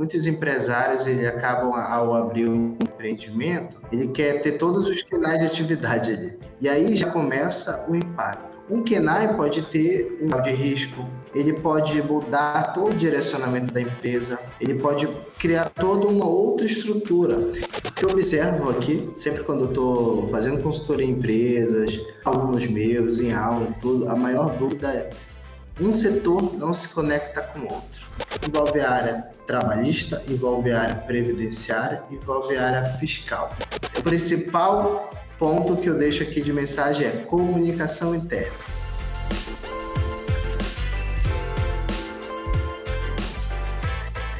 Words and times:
muitos 0.00 0.24
empresários 0.24 1.06
ele 1.06 1.26
acabam 1.26 1.74
ao 1.74 2.14
abrir 2.14 2.48
um 2.48 2.74
empreendimento, 2.82 3.76
ele 3.92 4.08
quer 4.08 4.40
ter 4.40 4.52
todos 4.52 4.86
os 4.86 5.02
canais 5.02 5.40
de 5.40 5.44
atividade 5.44 6.10
ali. 6.10 6.38
E 6.58 6.70
aí 6.70 6.96
já 6.96 7.10
começa 7.10 7.84
o 7.86 7.94
impacto. 7.94 8.48
Um 8.70 8.82
KENAI 8.82 9.36
pode 9.36 9.60
ter 9.70 10.18
um 10.22 10.28
grau 10.28 10.40
de 10.40 10.52
risco, 10.52 11.06
ele 11.34 11.52
pode 11.52 12.00
mudar 12.00 12.72
todo 12.72 12.92
o 12.92 12.96
direcionamento 12.96 13.74
da 13.74 13.82
empresa, 13.82 14.38
ele 14.58 14.76
pode 14.76 15.06
criar 15.38 15.68
toda 15.68 16.06
uma 16.06 16.24
outra 16.24 16.64
estrutura. 16.64 17.36
O 17.36 17.92
que 17.92 18.02
eu 18.02 18.08
observo 18.08 18.70
aqui, 18.70 19.06
sempre 19.18 19.42
quando 19.42 19.66
estou 19.66 20.28
fazendo 20.30 20.62
consultoria 20.62 21.04
em 21.04 21.10
empresas, 21.10 22.00
alunos 22.24 22.66
meus, 22.66 23.18
em 23.18 23.34
aula, 23.34 23.68
tudo, 23.82 24.08
a 24.08 24.16
maior 24.16 24.56
dúvida 24.56 24.88
é 24.88 25.10
um 25.78 25.92
setor 25.92 26.56
não 26.56 26.72
se 26.72 26.88
conecta 26.88 27.42
com 27.42 27.60
o 27.60 27.64
outro. 27.64 28.06
Envolve 28.46 28.80
a 28.80 28.90
área 28.90 29.24
trabalhista, 29.46 30.22
envolve 30.26 30.72
a 30.72 30.80
área 30.80 30.94
previdenciária, 30.94 32.02
envolve 32.10 32.56
a 32.56 32.66
área 32.66 32.84
fiscal. 32.94 33.54
O 33.98 34.02
principal 34.02 35.10
ponto 35.38 35.76
que 35.76 35.88
eu 35.88 35.98
deixo 35.98 36.22
aqui 36.22 36.40
de 36.40 36.50
mensagem 36.50 37.06
é 37.06 37.10
comunicação 37.10 38.14
interna. 38.14 38.56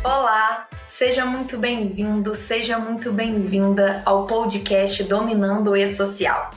Olá, 0.02 0.66
seja 0.88 1.26
muito 1.26 1.58
bem-vindo, 1.58 2.34
seja 2.34 2.78
muito 2.78 3.12
bem-vinda 3.12 4.02
ao 4.06 4.26
podcast 4.26 5.04
Dominando 5.04 5.72
o 5.72 5.76
E-Social. 5.76 6.52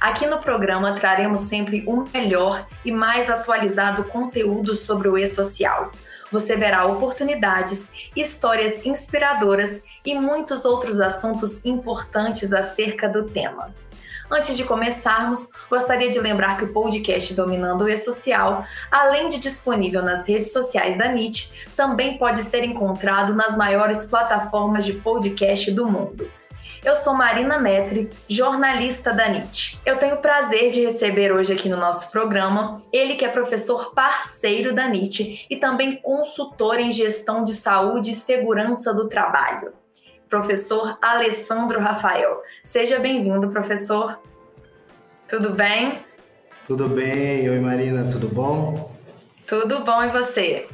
Aqui 0.00 0.26
no 0.26 0.38
programa 0.38 0.94
traremos 0.94 1.42
sempre 1.42 1.84
o 1.86 2.04
melhor 2.12 2.66
e 2.84 2.90
mais 2.90 3.28
atualizado 3.28 4.04
conteúdo 4.04 4.74
sobre 4.74 5.08
o 5.08 5.18
E-Social. 5.18 5.92
Você 6.36 6.54
verá 6.54 6.84
oportunidades, 6.84 7.90
histórias 8.14 8.84
inspiradoras 8.84 9.82
e 10.04 10.14
muitos 10.14 10.66
outros 10.66 11.00
assuntos 11.00 11.64
importantes 11.64 12.52
acerca 12.52 13.08
do 13.08 13.24
tema. 13.24 13.74
Antes 14.30 14.54
de 14.54 14.62
começarmos, 14.62 15.48
gostaria 15.70 16.10
de 16.10 16.20
lembrar 16.20 16.58
que 16.58 16.64
o 16.64 16.74
podcast 16.74 17.32
Dominando 17.32 17.84
o 17.84 17.88
E-Social, 17.88 18.66
além 18.90 19.30
de 19.30 19.38
disponível 19.38 20.02
nas 20.02 20.28
redes 20.28 20.52
sociais 20.52 20.98
da 20.98 21.08
NIT, 21.08 21.50
também 21.74 22.18
pode 22.18 22.42
ser 22.42 22.62
encontrado 22.64 23.34
nas 23.34 23.56
maiores 23.56 24.04
plataformas 24.04 24.84
de 24.84 24.92
podcast 24.92 25.70
do 25.70 25.86
mundo. 25.86 26.30
Eu 26.86 26.94
sou 26.94 27.12
Marina 27.14 27.58
Metri, 27.58 28.08
jornalista 28.28 29.12
da 29.12 29.28
NIT. 29.28 29.76
Eu 29.84 29.96
tenho 29.96 30.14
o 30.14 30.22
prazer 30.22 30.70
de 30.70 30.84
receber 30.84 31.32
hoje 31.32 31.52
aqui 31.52 31.68
no 31.68 31.76
nosso 31.76 32.12
programa 32.12 32.80
ele 32.92 33.16
que 33.16 33.24
é 33.24 33.28
professor 33.28 33.92
parceiro 33.92 34.72
da 34.72 34.86
NIT 34.86 35.46
e 35.50 35.56
também 35.56 35.96
consultor 35.96 36.78
em 36.78 36.92
gestão 36.92 37.42
de 37.42 37.54
saúde 37.54 38.12
e 38.12 38.14
segurança 38.14 38.94
do 38.94 39.08
trabalho 39.08 39.72
professor 40.28 40.96
Alessandro 41.02 41.80
Rafael. 41.80 42.40
Seja 42.62 43.00
bem-vindo, 43.00 43.48
professor. 43.48 44.20
Tudo 45.26 45.50
bem? 45.50 46.04
Tudo 46.68 46.88
bem. 46.88 47.50
Oi, 47.50 47.58
Marina, 47.58 48.08
tudo 48.12 48.28
bom? 48.28 48.92
Tudo 49.44 49.84
bom 49.84 50.04
e 50.04 50.08
você? 50.10 50.68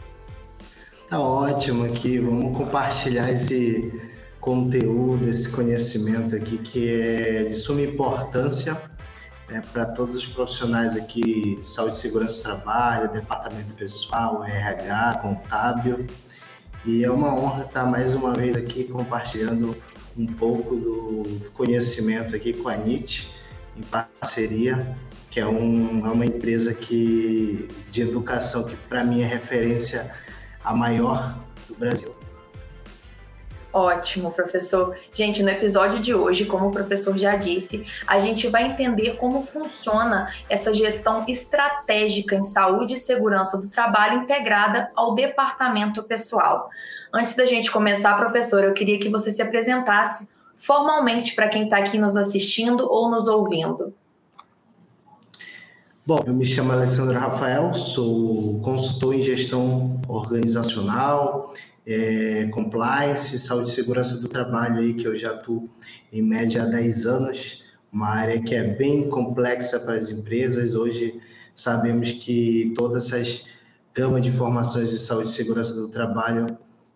Tá 1.08 1.18
ótimo 1.18 1.86
aqui. 1.86 2.18
Vamos 2.18 2.56
compartilhar 2.56 3.30
esse 3.30 4.11
conteúdo, 4.42 5.28
esse 5.28 5.48
conhecimento 5.48 6.34
aqui 6.34 6.58
que 6.58 6.90
é 6.90 7.44
de 7.44 7.54
suma 7.54 7.80
importância 7.80 8.76
né, 9.48 9.62
para 9.72 9.86
todos 9.86 10.16
os 10.16 10.26
profissionais 10.26 10.96
aqui 10.96 11.56
de 11.56 11.64
saúde 11.66 11.94
segurança 11.94 12.38
do 12.38 12.42
trabalho, 12.42 13.12
departamento 13.12 13.72
pessoal, 13.74 14.44
RH, 14.44 15.20
contábil 15.22 16.06
e 16.84 17.04
é 17.04 17.10
uma 17.10 17.32
honra 17.32 17.66
estar 17.66 17.86
mais 17.86 18.16
uma 18.16 18.32
vez 18.32 18.56
aqui 18.56 18.82
compartilhando 18.82 19.76
um 20.18 20.26
pouco 20.26 20.74
do 20.74 21.50
conhecimento 21.54 22.34
aqui 22.34 22.52
com 22.52 22.68
a 22.68 22.77
NIT, 22.77 23.30
em 23.77 23.82
parceria, 23.82 24.96
que 25.30 25.38
é, 25.38 25.46
um, 25.46 26.05
é 26.05 26.11
uma 26.11 26.27
empresa 26.27 26.74
que, 26.74 27.68
de 27.92 28.02
educação 28.02 28.64
que 28.64 28.74
para 28.74 29.05
mim 29.05 29.22
é 29.22 29.27
referência 29.27 30.12
a 30.64 30.74
maior 30.74 31.38
do 31.68 31.77
Brasil. 31.77 32.21
Ótimo, 33.72 34.30
professor. 34.30 34.96
Gente, 35.12 35.42
no 35.42 35.48
episódio 35.48 35.98
de 35.98 36.14
hoje, 36.14 36.44
como 36.44 36.68
o 36.68 36.70
professor 36.70 37.16
já 37.16 37.36
disse, 37.36 37.86
a 38.06 38.18
gente 38.18 38.46
vai 38.48 38.64
entender 38.64 39.16
como 39.16 39.42
funciona 39.42 40.30
essa 40.48 40.74
gestão 40.74 41.24
estratégica 41.27 42.36
em 42.36 42.42
saúde 42.42 42.94
e 42.94 42.98
segurança 42.98 43.56
do 43.56 43.70
trabalho 43.70 44.22
integrada 44.22 44.90
ao 44.94 45.14
departamento 45.14 46.02
pessoal. 46.02 46.68
Antes 47.14 47.34
da 47.34 47.46
gente 47.46 47.70
começar, 47.70 48.14
professor, 48.18 48.62
eu 48.62 48.74
queria 48.74 48.98
que 48.98 49.08
você 49.08 49.30
se 49.30 49.40
apresentasse 49.40 50.28
formalmente 50.55 51.34
para 51.34 51.48
quem 51.48 51.64
está 51.64 51.78
aqui 51.78 51.96
nos 51.96 52.16
assistindo 52.16 52.86
ou 52.90 53.11
nos 53.11 53.27
ouvindo. 53.27 53.94
Bom, 56.05 56.18
eu 56.27 56.34
me 56.34 56.44
chamo 56.44 56.72
Alessandro 56.72 57.18
Rafael, 57.18 57.72
sou 57.74 58.61
consultor 58.61 59.14
em 59.14 59.22
gestão 59.22 60.00
organizacional, 60.08 61.55
é, 61.86 62.46
compliance, 62.50 63.38
saúde 63.38 63.68
e 63.68 63.72
segurança 63.72 64.18
do 64.18 64.28
trabalho 64.28 64.78
aí, 64.78 64.94
que 64.94 65.06
eu 65.06 65.16
já 65.16 65.30
atuo 65.30 65.68
em 66.12 66.22
média 66.22 66.62
há 66.62 66.66
10 66.66 67.06
anos, 67.06 67.62
uma 67.92 68.08
área 68.08 68.40
que 68.40 68.54
é 68.54 68.62
bem 68.62 69.08
complexa 69.08 69.78
para 69.80 69.94
as 69.94 70.10
empresas. 70.10 70.74
Hoje 70.74 71.20
sabemos 71.54 72.10
que 72.10 72.72
todas 72.76 73.06
essas 73.06 73.44
gama 73.94 74.20
de 74.20 74.30
informações 74.30 74.90
de 74.90 74.98
saúde 74.98 75.28
e 75.28 75.32
segurança 75.32 75.74
do 75.74 75.88
trabalho, 75.88 76.46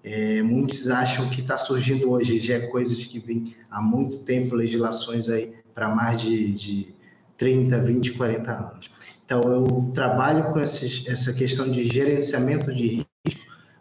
é, 0.03 0.41
muitos 0.43 0.89
acham 0.89 1.29
que 1.31 1.41
está 1.41 1.59
surgindo 1.59 2.11
hoje, 2.11 2.41
já 2.41 2.55
é 2.55 2.61
coisas 2.61 3.05
que 3.05 3.19
vêm 3.19 3.55
há 3.71 3.83
muito 3.83 4.21
tempo, 4.21 4.55
legislações 4.55 5.29
aí 5.29 5.53
para 5.75 5.89
mais 5.95 6.23
de, 6.23 6.53
de 6.53 6.95
30, 7.37 7.79
20, 7.81 8.13
40 8.13 8.51
anos. 8.51 8.91
Então, 9.25 9.43
eu 9.43 9.91
trabalho 9.93 10.53
com 10.53 10.61
esses, 10.61 11.05
essa 11.07 11.33
questão 11.33 11.71
de 11.71 11.85
gerenciamento 11.85 12.73
de 12.73 13.06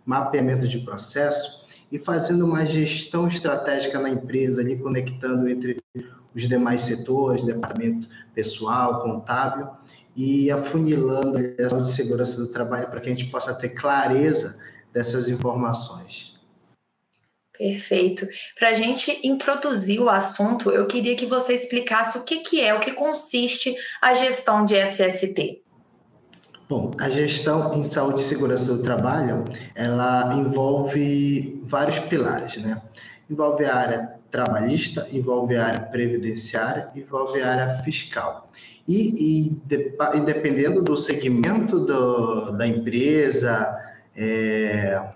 mapeamento 0.05 0.67
de 0.67 0.79
processo 0.79 1.65
e 1.91 1.97
fazendo 1.99 2.45
uma 2.45 2.65
gestão 2.65 3.27
estratégica 3.27 3.99
na 3.99 4.09
empresa, 4.09 4.61
ali 4.61 4.77
conectando 4.77 5.49
entre 5.49 5.81
os 6.33 6.47
demais 6.47 6.81
setores, 6.81 7.43
departamento 7.43 8.07
pessoal, 8.33 9.01
contábil, 9.01 9.67
e 10.15 10.49
afunilando 10.49 11.37
a 11.37 11.81
de 11.81 11.91
segurança 11.91 12.37
do 12.37 12.47
trabalho 12.47 12.87
para 12.87 13.01
que 13.01 13.09
a 13.09 13.15
gente 13.15 13.29
possa 13.29 13.53
ter 13.53 13.69
clareza 13.69 14.57
dessas 14.93 15.27
informações. 15.27 16.33
Perfeito. 17.57 18.27
Para 18.57 18.69
a 18.69 18.73
gente 18.73 19.19
introduzir 19.25 19.99
o 19.99 20.09
assunto, 20.09 20.71
eu 20.71 20.87
queria 20.87 21.15
que 21.15 21.25
você 21.25 21.53
explicasse 21.53 22.17
o 22.17 22.23
que, 22.23 22.39
que 22.39 22.61
é, 22.61 22.73
o 22.73 22.79
que 22.79 22.91
consiste 22.91 23.75
a 24.01 24.13
gestão 24.13 24.65
de 24.65 24.75
SST. 24.75 25.64
Bom, 26.67 26.91
a 26.99 27.09
gestão 27.09 27.75
em 27.75 27.83
saúde 27.83 28.21
e 28.21 28.23
segurança 28.23 28.73
do 28.73 28.81
trabalho, 28.81 29.45
ela 29.75 30.33
envolve 30.33 31.61
vários 31.67 31.99
pilares, 31.99 32.57
né? 32.57 32.81
Envolve 33.29 33.63
a 33.65 33.75
área 33.75 34.15
trabalhista, 34.31 35.07
envolve 35.11 35.55
a 35.55 35.63
área 35.63 35.81
previdenciária, 35.81 36.89
envolve 36.95 37.39
a 37.39 37.51
área 37.51 37.83
fiscal. 37.83 38.49
E, 38.87 39.45
e, 39.45 39.49
de, 39.65 39.95
e 40.15 40.19
dependendo 40.21 40.81
do 40.81 40.97
segmento 40.97 41.79
do, 41.81 42.51
da 42.53 42.65
empresa, 42.65 43.79
é, 44.15 45.07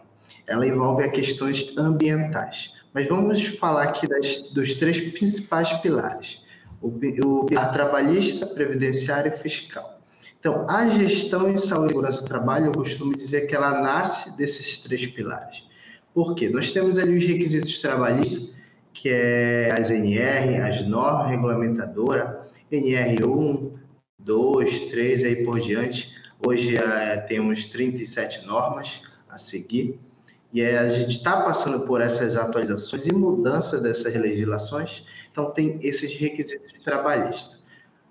ela 0.46 0.68
envolve 0.68 1.04
a 1.04 1.10
questões 1.10 1.76
ambientais. 1.76 2.76
Mas 2.94 3.08
vamos 3.08 3.44
falar 3.58 3.86
aqui 3.86 4.08
das, 4.08 4.52
dos 4.52 4.76
três 4.76 5.00
principais 5.00 5.72
pilares: 5.82 6.44
o, 6.80 6.90
o 6.90 7.46
pilar 7.46 7.74
trabalhista, 7.74 8.46
previdenciário 8.46 9.34
e 9.34 9.38
fiscal. 9.38 9.99
Então, 10.40 10.66
a 10.70 10.88
gestão 10.90 11.52
em 11.52 11.58
saúde 11.58 11.88
e 11.88 11.90
segurança 11.90 12.22
do 12.22 12.28
trabalho, 12.28 12.68
eu 12.68 12.72
costumo 12.72 13.14
dizer 13.14 13.42
que 13.42 13.54
ela 13.54 13.82
nasce 13.82 14.38
desses 14.38 14.78
três 14.80 15.06
pilares. 15.06 15.66
Por 16.14 16.34
quê? 16.34 16.50
Nós 16.50 16.72
temos 16.72 16.98
ali 16.98 17.18
os 17.18 17.26
requisitos 17.26 17.80
trabalhistas, 17.80 18.50
que 18.94 19.10
é 19.10 19.70
as 19.78 19.90
NR, 19.90 20.56
as 20.58 20.88
normas 20.88 21.30
regulamentadoras, 21.30 22.48
NR1, 22.72 23.74
2, 24.18 24.80
3, 24.90 25.24
aí 25.26 25.44
por 25.44 25.60
diante. 25.60 26.10
Hoje 26.46 26.78
é, 26.78 27.18
temos 27.18 27.66
37 27.66 28.46
normas 28.46 29.02
a 29.28 29.38
seguir. 29.38 30.00
E 30.54 30.62
é, 30.62 30.78
a 30.78 30.88
gente 30.88 31.18
está 31.18 31.42
passando 31.42 31.86
por 31.86 32.00
essas 32.00 32.38
atualizações 32.38 33.08
e 33.08 33.14
mudanças 33.14 33.82
dessas 33.82 34.16
legislações. 34.16 35.06
Então, 35.32 35.52
tem 35.52 35.80
esses 35.84 36.14
requisitos 36.14 36.80
trabalhistas. 36.80 37.59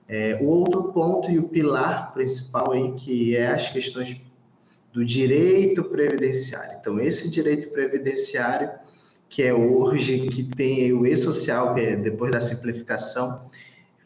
É, 0.09 0.39
o 0.41 0.47
outro 0.47 0.93
ponto 0.93 1.31
e 1.31 1.39
o 1.39 1.49
pilar 1.49 2.15
principal 2.15 2.73
aí, 2.73 2.93
que 2.93 3.37
é 3.37 3.49
as 3.49 3.69
questões 3.69 4.19
do 4.93 5.05
direito 5.05 5.85
previdenciário. 5.85 6.79
Então, 6.81 6.99
esse 6.99 7.29
direito 7.29 7.71
previdenciário, 7.71 8.71
que 9.29 9.43
é 9.43 9.53
hoje, 9.53 10.27
que 10.29 10.43
tem 10.45 10.93
o 10.95 11.07
e-social, 11.07 11.75
que 11.75 11.81
é 11.81 11.97
depois 11.97 12.33
da 12.33 12.41
simplificação, 12.41 13.47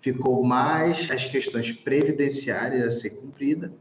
ficou 0.00 0.42
mais 0.42 1.08
as 1.10 1.24
questões 1.24 1.70
previdenciárias 1.70 2.84
a 2.84 2.90
ser 2.90 3.10
cumprida, 3.10 3.72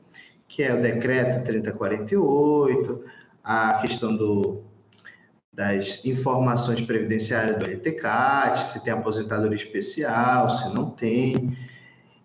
que 0.47 0.61
é 0.61 0.73
o 0.73 0.81
decreto 0.81 1.43
3048, 1.43 3.03
a 3.43 3.79
questão 3.81 4.15
do 4.15 4.63
das 5.53 6.05
informações 6.05 6.79
previdenciárias 6.79 7.59
do 7.59 7.65
LTCAT, 7.65 8.57
se 8.57 8.83
tem 8.83 8.93
aposentadoria 8.93 9.57
especial, 9.57 10.49
se 10.49 10.73
não 10.73 10.91
tem. 10.91 11.57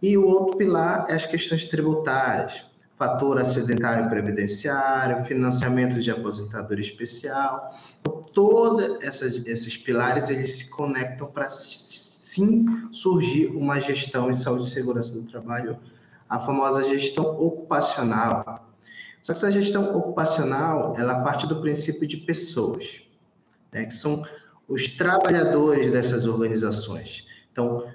E 0.03 0.17
o 0.17 0.27
outro 0.27 0.57
pilar 0.57 1.07
é 1.09 1.15
as 1.15 1.27
questões 1.27 1.65
tributárias, 1.65 2.65
fator 2.97 3.39
acidentário 3.39 4.09
previdenciário, 4.09 5.25
financiamento 5.27 6.01
de 6.01 6.11
aposentadoria 6.11 6.85
especial. 6.85 7.75
Então, 8.01 8.23
todos 8.33 9.03
esses 9.03 9.77
pilares 9.77 10.29
eles 10.29 10.59
se 10.59 10.71
conectam 10.71 11.27
para 11.27 11.49
sim 11.51 12.89
surgir 12.93 13.47
uma 13.49 13.81
gestão 13.81 14.31
em 14.31 14.35
saúde 14.35 14.67
e 14.67 14.71
segurança 14.71 15.13
do 15.13 15.23
trabalho, 15.23 15.79
a 16.29 16.39
famosa 16.39 16.85
gestão 16.85 17.25
ocupacional. 17.25 18.67
Só 19.23 19.33
que 19.33 19.39
essa 19.39 19.51
gestão 19.51 19.97
ocupacional, 19.97 20.95
ela 20.97 21.23
parte 21.23 21.47
do 21.47 21.61
princípio 21.61 22.07
de 22.07 22.19
pessoas 22.19 23.03
né, 23.73 23.85
que 23.85 23.95
são 23.95 24.25
os 24.69 24.89
trabalhadores 24.97 25.91
dessas 25.91 26.27
organizações. 26.27 27.27
Então, 27.57 27.91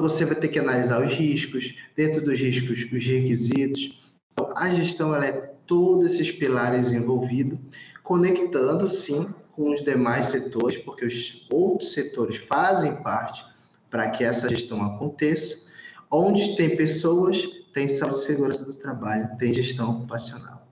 você 0.00 0.24
vai 0.24 0.34
ter 0.34 0.48
que 0.48 0.58
analisar 0.58 1.00
os 1.00 1.12
riscos, 1.12 1.72
dentro 1.94 2.20
dos 2.20 2.36
riscos, 2.36 2.70
os 2.70 3.06
requisitos. 3.06 3.96
Então, 4.32 4.50
a 4.56 4.68
gestão 4.74 5.14
ela 5.14 5.26
é 5.26 5.32
todos 5.66 6.12
esses 6.12 6.32
pilares 6.32 6.92
envolvidos, 6.92 7.56
conectando, 8.02 8.88
sim, 8.88 9.32
com 9.52 9.72
os 9.72 9.84
demais 9.84 10.26
setores, 10.26 10.78
porque 10.78 11.06
os 11.06 11.46
outros 11.48 11.92
setores 11.92 12.38
fazem 12.38 12.96
parte 13.04 13.44
para 13.88 14.10
que 14.10 14.24
essa 14.24 14.48
gestão 14.48 14.82
aconteça. 14.84 15.70
Onde 16.10 16.56
tem 16.56 16.76
pessoas, 16.76 17.40
tem 17.72 17.86
saúde 17.86 18.16
e 18.16 18.20
segurança 18.20 18.64
do 18.64 18.74
trabalho, 18.74 19.30
tem 19.38 19.54
gestão 19.54 19.92
ocupacional. 19.92 20.66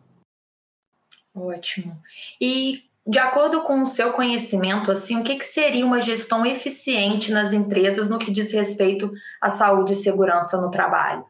Ótimo. 1.32 1.96
E 2.40 2.90
de 3.06 3.18
acordo 3.18 3.62
com 3.62 3.82
o 3.82 3.86
seu 3.86 4.12
conhecimento, 4.12 4.92
assim, 4.92 5.18
o 5.18 5.24
que, 5.24 5.36
que 5.36 5.44
seria 5.44 5.84
uma 5.84 6.00
gestão 6.00 6.46
eficiente 6.46 7.32
nas 7.32 7.52
empresas 7.52 8.08
no 8.08 8.18
que 8.18 8.30
diz 8.30 8.52
respeito 8.52 9.12
à 9.40 9.48
saúde 9.48 9.94
e 9.94 9.96
segurança 9.96 10.60
no 10.60 10.70
trabalho? 10.70 11.24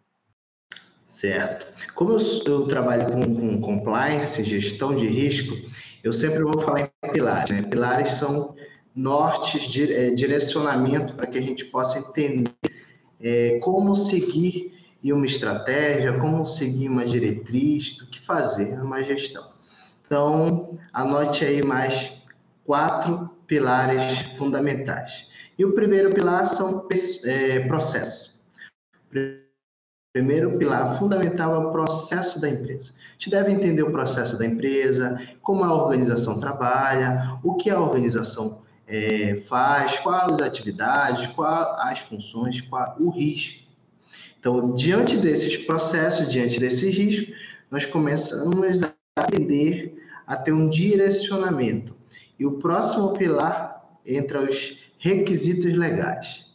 Certo. 1.08 1.66
Como 1.94 2.12
eu, 2.12 2.19
eu 2.46 2.66
trabalho 2.66 3.06
com, 3.06 3.22
com, 3.22 3.60
compliance, 3.60 4.42
gestão 4.42 4.94
de 4.94 5.06
risco, 5.06 5.54
eu 6.02 6.12
sempre 6.12 6.42
vou 6.42 6.60
falar 6.60 6.90
em 7.02 7.12
pilares. 7.12 7.50
Né? 7.50 7.62
Pilares 7.62 8.10
são 8.10 8.54
nortes, 8.94 9.62
de, 9.62 9.90
é, 9.92 10.10
direcionamento 10.10 11.14
para 11.14 11.26
que 11.26 11.38
a 11.38 11.40
gente 11.40 11.64
possa 11.66 11.98
entender 11.98 12.50
é, 13.20 13.58
como 13.60 13.94
seguir 13.94 14.72
uma 15.04 15.26
estratégia, 15.26 16.18
como 16.18 16.44
seguir 16.44 16.88
uma 16.88 17.06
diretriz, 17.06 17.98
o 18.00 18.06
que 18.08 18.20
fazer 18.20 18.76
numa 18.76 19.02
gestão. 19.02 19.52
Então, 20.12 20.79
anote 20.93 21.43
aí 21.43 21.64
mais 21.64 22.12
quatro 22.67 23.31
pilares 23.47 24.19
fundamentais. 24.37 25.26
E 25.59 25.64
o 25.64 25.73
primeiro 25.73 26.12
pilar 26.12 26.47
são 26.49 26.87
é, 27.25 27.61
processos. 27.61 28.38
Primeiro 30.12 30.59
pilar 30.59 30.99
fundamental 30.99 31.55
é 31.55 31.59
o 31.67 31.73
processo 31.73 32.38
da 32.38 32.50
empresa. 32.50 32.93
A 32.93 33.12
gente 33.14 33.31
deve 33.31 33.53
entender 33.53 33.85
o 33.85 33.91
processo 33.91 34.38
da 34.38 34.44
empresa, 34.44 35.19
como 35.41 35.64
a 35.64 35.75
organização 35.75 36.38
trabalha, 36.38 37.38
o 37.43 37.55
que 37.55 37.70
a 37.70 37.81
organização 37.81 38.61
é, 38.87 39.43
faz, 39.49 39.99
quais 40.00 40.32
as 40.32 40.41
atividades, 40.41 41.26
quais 41.29 41.91
as 41.91 42.00
funções, 42.00 42.61
qual 42.61 42.97
o 43.00 43.09
risco. 43.09 43.62
Então, 44.38 44.75
diante 44.75 45.17
desses 45.17 45.56
processos, 45.56 46.31
diante 46.31 46.61
desses 46.61 46.94
riscos, 46.94 47.35
nós 47.70 47.87
começamos 47.87 48.82
aprender 49.32 49.94
a 50.26 50.37
ter 50.37 50.52
um 50.52 50.69
direcionamento. 50.69 51.96
E 52.38 52.44
o 52.44 52.58
próximo 52.58 53.12
pilar 53.14 53.82
entra 54.05 54.43
os 54.43 54.79
requisitos 54.99 55.75
legais. 55.75 56.52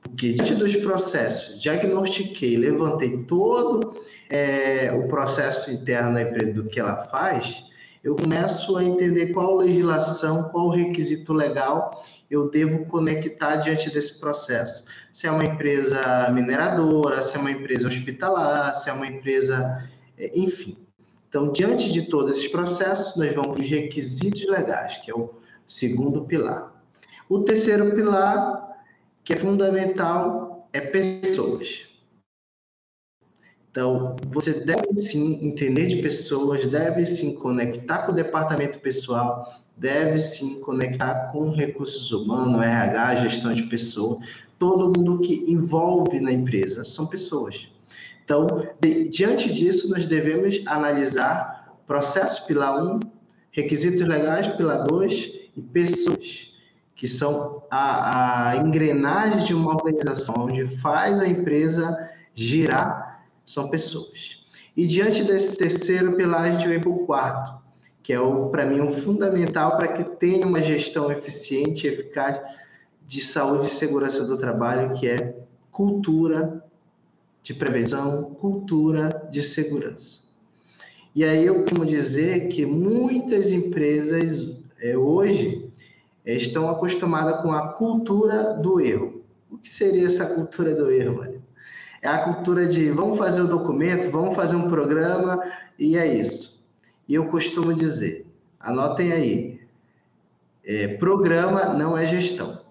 Porque 0.00 0.32
diante 0.32 0.54
dos 0.54 0.76
processos, 0.76 1.60
diagnostiquei, 1.60 2.56
levantei 2.56 3.24
todo 3.24 3.96
é, 4.28 4.92
o 4.92 5.08
processo 5.08 5.70
interno 5.70 6.14
da 6.14 6.22
empresa 6.22 6.52
do 6.52 6.68
que 6.68 6.78
ela 6.78 7.04
faz, 7.04 7.64
eu 8.02 8.14
começo 8.14 8.76
a 8.76 8.84
entender 8.84 9.28
qual 9.28 9.56
legislação, 9.56 10.50
qual 10.50 10.68
requisito 10.68 11.32
legal 11.32 12.04
eu 12.30 12.50
devo 12.50 12.84
conectar 12.84 13.56
diante 13.56 13.90
desse 13.90 14.20
processo. 14.20 14.84
Se 15.10 15.26
é 15.26 15.30
uma 15.30 15.44
empresa 15.44 16.28
mineradora, 16.30 17.22
se 17.22 17.34
é 17.34 17.40
uma 17.40 17.50
empresa 17.50 17.88
hospitalar, 17.88 18.74
se 18.74 18.90
é 18.90 18.92
uma 18.92 19.06
empresa, 19.06 19.88
é, 20.18 20.38
enfim. 20.38 20.84
Então, 21.34 21.50
diante 21.50 21.90
de 21.90 22.02
todos 22.02 22.36
esses 22.36 22.46
processos, 22.46 23.16
nós 23.16 23.34
vamos 23.34 23.56
para 23.56 23.64
os 23.64 23.68
requisitos 23.68 24.46
legais, 24.46 24.98
que 24.98 25.10
é 25.10 25.14
o 25.16 25.30
segundo 25.66 26.22
pilar. 26.26 26.80
O 27.28 27.40
terceiro 27.40 27.92
pilar, 27.92 28.78
que 29.24 29.32
é 29.32 29.36
fundamental, 29.36 30.68
é 30.72 30.80
pessoas. 30.80 31.88
Então, 33.68 34.14
você 34.28 34.52
deve 34.52 34.96
sim 34.96 35.44
entender 35.44 35.88
de 35.88 36.02
pessoas, 36.02 36.68
deve 36.68 37.04
sim 37.04 37.34
conectar 37.34 38.06
com 38.06 38.12
o 38.12 38.14
departamento 38.14 38.78
pessoal, 38.78 39.60
deve 39.76 40.20
sim 40.20 40.60
conectar 40.60 41.32
com 41.32 41.50
recursos 41.50 42.12
humanos, 42.12 42.62
RH, 42.62 43.28
gestão 43.28 43.52
de 43.52 43.64
pessoas, 43.64 44.24
todo 44.56 44.96
mundo 44.96 45.18
que 45.18 45.50
envolve 45.50 46.20
na 46.20 46.30
empresa 46.30 46.84
são 46.84 47.08
pessoas. 47.08 47.73
Então, 48.24 48.46
de, 48.80 49.08
diante 49.08 49.52
disso, 49.52 49.90
nós 49.90 50.06
devemos 50.06 50.62
analisar 50.66 51.76
processo 51.86 52.46
pilar 52.46 52.82
1, 52.82 53.00
requisitos 53.52 54.00
legais 54.00 54.48
pilar 54.56 54.84
2 54.84 55.32
e 55.56 55.60
pessoas, 55.60 56.52
que 56.96 57.06
são 57.06 57.62
a, 57.70 58.50
a 58.50 58.56
engrenagem 58.56 59.44
de 59.44 59.54
uma 59.54 59.72
organização, 59.72 60.34
onde 60.38 60.66
faz 60.78 61.20
a 61.20 61.28
empresa 61.28 62.10
girar, 62.34 63.26
são 63.44 63.68
pessoas. 63.68 64.42
E 64.76 64.86
diante 64.86 65.22
desse 65.22 65.56
terceiro 65.56 66.16
pilar, 66.16 66.42
a 66.42 66.50
gente 66.50 66.66
vem 66.66 66.80
para 66.80 66.90
o 66.90 67.06
quarto, 67.06 67.62
que 68.02 68.12
é, 68.12 68.18
para 68.50 68.64
mim, 68.64 68.80
um 68.80 68.92
fundamental 69.02 69.76
para 69.76 69.88
que 69.88 70.04
tenha 70.16 70.46
uma 70.46 70.62
gestão 70.62 71.12
eficiente 71.12 71.86
e 71.86 71.90
eficaz 71.90 72.40
de 73.06 73.20
saúde 73.20 73.66
e 73.66 73.70
segurança 73.70 74.24
do 74.24 74.36
trabalho, 74.36 74.94
que 74.94 75.06
é 75.08 75.36
cultura 75.70 76.64
de 77.44 77.52
prevenção, 77.52 78.34
cultura 78.40 79.28
de 79.30 79.42
segurança. 79.42 80.24
E 81.14 81.22
aí 81.22 81.44
eu 81.44 81.60
costumo 81.60 81.84
dizer 81.84 82.48
que 82.48 82.64
muitas 82.64 83.50
empresas 83.50 84.56
é, 84.80 84.96
hoje 84.96 85.70
é, 86.24 86.34
estão 86.34 86.70
acostumadas 86.70 87.42
com 87.42 87.52
a 87.52 87.68
cultura 87.74 88.54
do 88.54 88.80
erro. 88.80 89.22
O 89.50 89.58
que 89.58 89.68
seria 89.68 90.06
essa 90.06 90.24
cultura 90.26 90.74
do 90.74 90.90
erro, 90.90 91.18
Maria? 91.18 91.42
É 92.00 92.08
a 92.08 92.24
cultura 92.24 92.66
de 92.66 92.90
vamos 92.90 93.18
fazer 93.18 93.42
o 93.42 93.44
um 93.44 93.48
documento, 93.48 94.10
vamos 94.10 94.34
fazer 94.34 94.56
um 94.56 94.68
programa 94.68 95.38
e 95.78 95.98
é 95.98 96.18
isso. 96.18 96.66
E 97.06 97.14
eu 97.14 97.26
costumo 97.26 97.74
dizer, 97.74 98.26
anotem 98.58 99.12
aí, 99.12 99.60
é, 100.64 100.88
programa 100.96 101.74
não 101.74 101.96
é 101.96 102.06
gestão. 102.06 102.62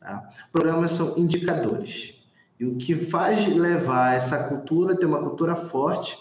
Tá? 0.00 0.28
Programas 0.52 0.92
são 0.92 1.18
indicadores. 1.18 2.15
E 2.58 2.64
o 2.64 2.76
que 2.76 2.94
faz 2.94 3.46
levar 3.48 4.16
essa 4.16 4.48
cultura, 4.48 4.96
ter 4.96 5.06
uma 5.06 5.20
cultura 5.20 5.54
forte, 5.54 6.16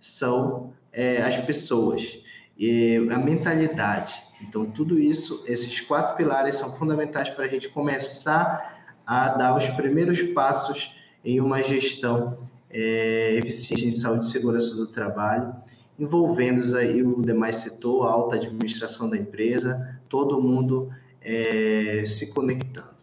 são 0.00 0.72
é, 0.92 1.22
as 1.22 1.36
pessoas, 1.44 2.18
e 2.56 2.96
a 3.10 3.18
mentalidade. 3.18 4.14
Então, 4.40 4.66
tudo 4.66 4.98
isso, 4.98 5.44
esses 5.46 5.80
quatro 5.80 6.16
pilares 6.16 6.56
são 6.56 6.76
fundamentais 6.76 7.28
para 7.30 7.44
a 7.44 7.48
gente 7.48 7.68
começar 7.68 8.92
a 9.06 9.28
dar 9.28 9.56
os 9.56 9.66
primeiros 9.70 10.20
passos 10.22 10.92
em 11.24 11.40
uma 11.40 11.62
gestão 11.62 12.38
é, 12.70 13.34
eficiente 13.36 13.86
em 13.86 13.92
saúde 13.92 14.26
e 14.26 14.30
segurança 14.30 14.74
do 14.74 14.86
trabalho, 14.86 15.54
envolvendo 15.98 16.76
aí 16.76 17.02
o 17.02 17.22
demais 17.22 17.56
setor, 17.56 18.06
a 18.06 18.10
alta 18.10 18.36
administração 18.36 19.08
da 19.08 19.16
empresa, 19.16 19.98
todo 20.08 20.40
mundo 20.42 20.90
é, 21.20 22.02
se 22.06 22.32
conectando. 22.32 22.93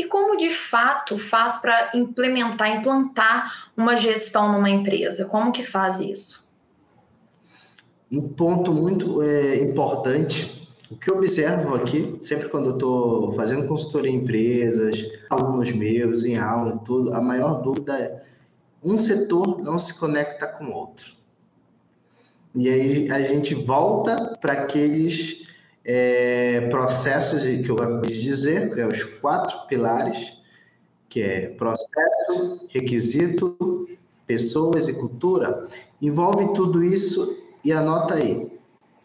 E 0.00 0.04
como 0.04 0.34
de 0.34 0.48
fato 0.48 1.18
faz 1.18 1.58
para 1.58 1.90
implementar, 1.92 2.74
implantar 2.74 3.70
uma 3.76 3.98
gestão 3.98 4.50
numa 4.50 4.70
empresa? 4.70 5.26
Como 5.26 5.52
que 5.52 5.62
faz 5.62 6.00
isso? 6.00 6.42
Um 8.10 8.26
ponto 8.26 8.72
muito 8.72 9.20
é, 9.20 9.56
importante, 9.56 10.66
o 10.90 10.96
que 10.96 11.10
eu 11.10 11.18
observo 11.18 11.74
aqui, 11.74 12.16
sempre 12.22 12.48
quando 12.48 12.70
eu 12.70 12.72
estou 12.76 13.34
fazendo 13.34 13.68
consultoria 13.68 14.10
em 14.10 14.14
empresas, 14.14 15.04
alunos 15.28 15.70
meus, 15.70 16.24
em 16.24 16.38
aula, 16.38 16.80
tudo, 16.86 17.12
a 17.12 17.20
maior 17.20 17.60
dúvida 17.60 17.98
é 17.98 18.22
um 18.82 18.96
setor 18.96 19.60
não 19.60 19.78
se 19.78 19.92
conecta 19.92 20.46
com 20.46 20.64
o 20.64 20.72
outro. 20.72 21.12
E 22.54 22.70
aí 22.70 23.10
a 23.10 23.20
gente 23.20 23.54
volta 23.54 24.38
para 24.40 24.54
aqueles 24.54 25.46
é, 25.92 26.68
processos 26.70 27.42
que 27.42 27.68
eu 27.68 27.74
acabei 27.74 28.12
de 28.12 28.22
dizer, 28.22 28.72
que 28.72 28.80
é 28.80 28.86
os 28.86 29.02
quatro 29.02 29.66
pilares, 29.66 30.34
que 31.08 31.20
é 31.20 31.48
processo, 31.48 32.64
requisito, 32.68 33.88
pessoas 34.24 34.86
e 34.86 34.92
cultura, 34.92 35.66
envolve 36.00 36.54
tudo 36.54 36.84
isso 36.84 37.36
e 37.64 37.72
anota 37.72 38.14
aí. 38.14 38.48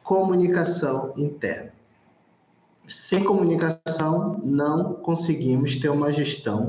comunicação 0.04 1.12
interna. 1.18 1.74
Sem 2.88 3.24
comunicação, 3.24 4.40
não 4.44 4.94
conseguimos 4.94 5.78
ter 5.78 5.90
uma 5.90 6.12
gestão 6.12 6.68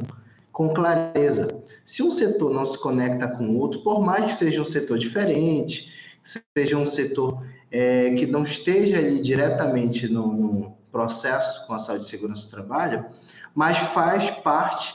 com 0.51 0.73
clareza. 0.73 1.49
Se 1.85 2.03
um 2.03 2.11
setor 2.11 2.55
não 2.55 2.65
se 2.65 2.79
conecta 2.79 3.29
com 3.29 3.51
o 3.51 3.59
outro, 3.59 3.81
por 3.83 4.01
mais 4.01 4.33
que 4.33 4.39
seja 4.39 4.63
um 4.63 4.65
setor 4.65 4.99
diferente, 4.99 5.93
seja 6.55 6.79
um 6.79 6.87
setor 6.87 7.45
é, 7.71 8.15
que 8.15 8.27
não 8.27 8.43
esteja 8.43 8.99
ali 8.99 9.21
diretamente 9.21 10.09
no, 10.09 10.33
no, 10.33 10.77
processo 10.91 11.67
com 11.67 11.75
a 11.75 11.79
saúde 11.79 12.05
e 12.05 12.09
segurança 12.09 12.47
do 12.47 12.51
trabalho, 12.51 13.05
mas 13.55 13.77
faz 13.93 14.31
parte 14.31 14.95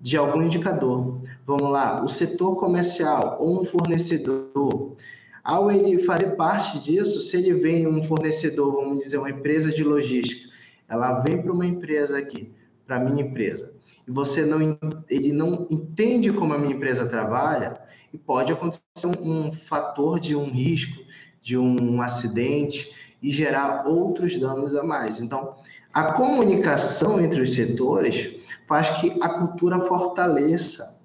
de 0.00 0.16
algum 0.16 0.42
indicador. 0.42 1.20
Vamos 1.44 1.70
lá, 1.70 2.04
o 2.04 2.08
setor 2.08 2.54
comercial 2.54 3.36
ou 3.40 3.62
um 3.62 3.64
fornecedor, 3.64 4.96
ao 5.42 5.70
ele 5.70 6.04
fazer 6.04 6.36
parte 6.36 6.78
disso, 6.80 7.20
se 7.20 7.36
ele 7.36 7.54
vem 7.54 7.86
um 7.86 8.02
fornecedor, 8.02 8.70
vamos 8.70 8.98
dizer, 8.98 9.18
uma 9.18 9.30
empresa 9.30 9.72
de 9.72 9.82
logística, 9.82 10.48
ela 10.88 11.20
vem 11.20 11.42
para 11.42 11.52
uma 11.52 11.66
empresa 11.66 12.18
aqui, 12.18 12.52
para 12.86 13.00
minha 13.00 13.24
empresa, 13.24 13.72
e 14.06 14.10
você 14.10 14.44
não, 14.44 14.78
ele 15.08 15.32
não 15.32 15.66
entende 15.70 16.32
como 16.32 16.54
a 16.54 16.58
minha 16.58 16.74
empresa 16.74 17.06
trabalha, 17.06 17.80
e 18.12 18.18
pode 18.18 18.52
acontecer 18.52 18.82
um, 19.06 19.48
um 19.48 19.52
fator 19.52 20.20
de 20.20 20.36
um 20.36 20.44
risco, 20.44 21.07
de 21.42 21.56
um 21.56 22.00
acidente, 22.02 22.94
e 23.22 23.30
gerar 23.30 23.86
outros 23.86 24.36
danos 24.38 24.74
a 24.74 24.82
mais. 24.82 25.20
Então, 25.20 25.56
a 25.92 26.12
comunicação 26.12 27.20
entre 27.20 27.40
os 27.40 27.52
setores 27.52 28.36
faz 28.66 28.90
que 29.00 29.18
a 29.20 29.28
cultura 29.30 29.80
fortaleça, 29.86 30.98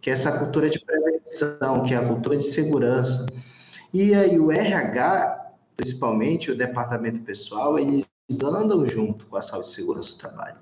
que 0.00 0.10
é 0.10 0.12
essa 0.12 0.32
cultura 0.38 0.68
de 0.68 0.80
prevenção, 0.80 1.84
que 1.84 1.94
é 1.94 1.96
a 1.96 2.06
cultura 2.06 2.36
de 2.36 2.44
segurança. 2.44 3.26
E 3.92 4.14
aí 4.14 4.38
o 4.38 4.50
RH, 4.50 5.52
principalmente 5.76 6.50
o 6.50 6.56
departamento 6.56 7.20
pessoal, 7.20 7.78
eles 7.78 8.04
andam 8.42 8.86
junto 8.86 9.26
com 9.26 9.36
a 9.36 9.42
saúde 9.42 9.68
e 9.68 9.72
segurança 9.72 10.12
do 10.12 10.18
trabalho. 10.18 10.56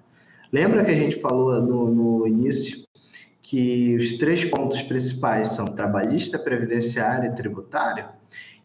Lembra 0.52 0.84
que 0.84 0.90
a 0.90 0.96
gente 0.96 1.20
falou 1.20 1.60
no, 1.60 1.90
no 1.90 2.26
início 2.26 2.82
que 3.42 3.96
os 3.96 4.18
três 4.18 4.44
pontos 4.44 4.82
principais 4.82 5.48
são 5.48 5.66
trabalhista, 5.66 6.38
previdenciário 6.38 7.32
e 7.32 7.36
tributário? 7.36 8.06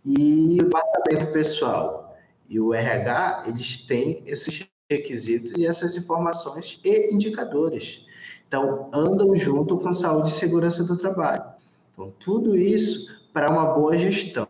E 0.06 0.58
o 0.60 0.64
departamento 0.66 1.32
pessoal 1.32 2.18
e 2.50 2.60
o 2.60 2.74
RH, 2.74 3.44
eles 3.48 3.78
têm 3.88 4.22
esses 4.26 4.68
requisitos 4.90 5.54
e 5.58 5.66
essas 5.66 5.96
informações 5.96 6.80
e 6.84 7.14
indicadores. 7.14 8.06
Então, 8.48 8.90
andam 8.94 9.34
junto 9.36 9.78
com 9.80 9.94
saúde 9.94 10.30
e 10.30 10.34
segurança 10.34 10.84
do 10.84 10.98
trabalho. 10.98 11.44
Então, 11.94 12.14
tudo 12.20 12.58
isso 12.58 13.24
para 13.34 13.50
uma 13.50 13.74
boa 13.74 13.98
gestão. 13.98 14.48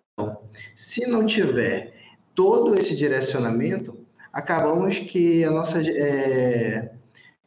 Se 0.76 1.08
não 1.08 1.26
tiver 1.26 1.94
todo 2.36 2.76
esse 2.76 2.96
direcionamento, 2.96 3.98
acabamos 4.32 5.00
que 5.00 5.44
a 5.44 5.52
nossa 5.52 5.82
é, 5.82 6.92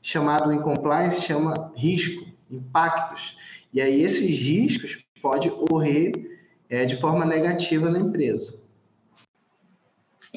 chamado 0.01 0.53
em 0.53 0.61
compliance 0.61 1.23
chama 1.23 1.73
risco, 1.75 2.25
impactos. 2.51 3.37
E 3.75 3.81
aí 3.81 4.03
esses 4.03 4.31
riscos 4.39 5.05
podem 5.21 5.51
ocorrer 5.51 6.36
é, 6.69 6.85
de 6.85 7.01
forma 7.01 7.25
negativa 7.25 7.91
na 7.91 7.99
empresa. 7.99 8.55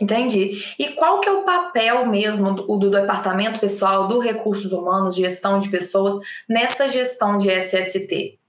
Entendi. 0.01 0.63
E 0.79 0.89
qual 0.89 1.19
que 1.19 1.27
é 1.27 1.31
o 1.31 1.43
papel 1.43 2.05
mesmo 2.05 2.53
do, 2.53 2.77
do 2.77 2.89
departamento 2.89 3.59
pessoal, 3.59 4.07
do 4.07 4.19
recursos 4.19 4.71
humanos, 4.71 5.15
gestão 5.15 5.59
de 5.59 5.69
pessoas, 5.69 6.25
nessa 6.47 6.87
gestão 6.87 7.37
de 7.37 7.49
SST? 7.49 8.39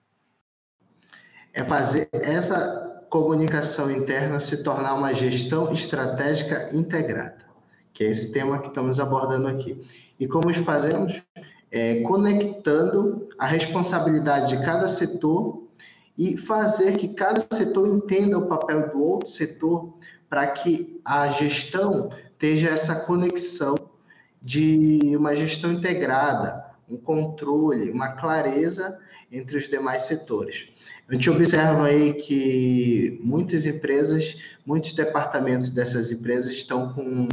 É 1.53 1.65
fazer 1.65 2.09
essa 2.13 3.05
comunicação 3.11 3.91
interna 3.91 4.39
se 4.39 4.63
tornar 4.63 4.95
uma 4.95 5.13
gestão 5.13 5.73
estratégica 5.73 6.71
integrada, 6.73 7.45
que 7.93 8.05
é 8.05 8.09
esse 8.09 8.31
tema 8.31 8.61
que 8.61 8.69
estamos 8.69 9.01
abordando 9.01 9.49
aqui. 9.49 9.85
E 10.19 10.29
como 10.29 10.53
fazemos? 10.63 11.21
É, 11.73 12.03
conectando 12.03 13.29
a 13.39 13.47
responsabilidade 13.47 14.57
de 14.57 14.65
cada 14.65 14.87
setor 14.89 15.70
e 16.17 16.37
fazer 16.37 16.97
que 16.97 17.09
cada 17.09 17.41
setor 17.55 17.89
entenda 17.89 18.39
o 18.39 18.47
papel 18.47 18.91
do 18.91 19.03
outro 19.03 19.29
setor 19.29 19.95
para 20.29 20.47
que 20.49 21.01
a 21.05 21.29
gestão 21.29 22.11
tenha 22.39 22.71
essa 22.71 22.95
conexão 22.95 23.75
de 24.43 25.15
uma 25.17 25.35
gestão 25.35 25.73
integrada, 25.73 26.65
um 26.89 26.97
controle, 26.97 27.91
uma 27.91 28.13
clareza 28.13 28.99
entre 29.31 29.57
os 29.57 29.69
demais 29.69 30.03
setores. 30.03 30.69
A 31.09 31.13
gente 31.13 31.29
observa 31.29 31.87
aí 31.87 32.15
que 32.15 33.19
muitas 33.23 33.67
empresas, 33.67 34.37
muitos 34.65 34.93
departamentos 34.93 35.71
dessas 35.71 36.11
empresas 36.11 36.53
estão 36.53 36.93
com 36.93 37.29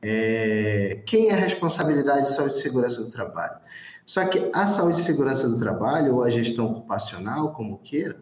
é, 0.00 1.00
quem 1.06 1.30
é 1.30 1.32
a 1.32 1.36
responsabilidade 1.36 2.24
de 2.24 2.34
saúde 2.34 2.54
e 2.54 2.60
segurança 2.60 3.02
do 3.02 3.10
trabalho. 3.10 3.56
Só 4.04 4.24
que 4.26 4.50
a 4.52 4.66
saúde 4.66 5.00
e 5.00 5.04
segurança 5.04 5.48
do 5.48 5.58
trabalho, 5.58 6.16
ou 6.16 6.24
a 6.24 6.30
gestão 6.30 6.66
ocupacional, 6.66 7.52
como 7.52 7.78
queira, 7.78 8.16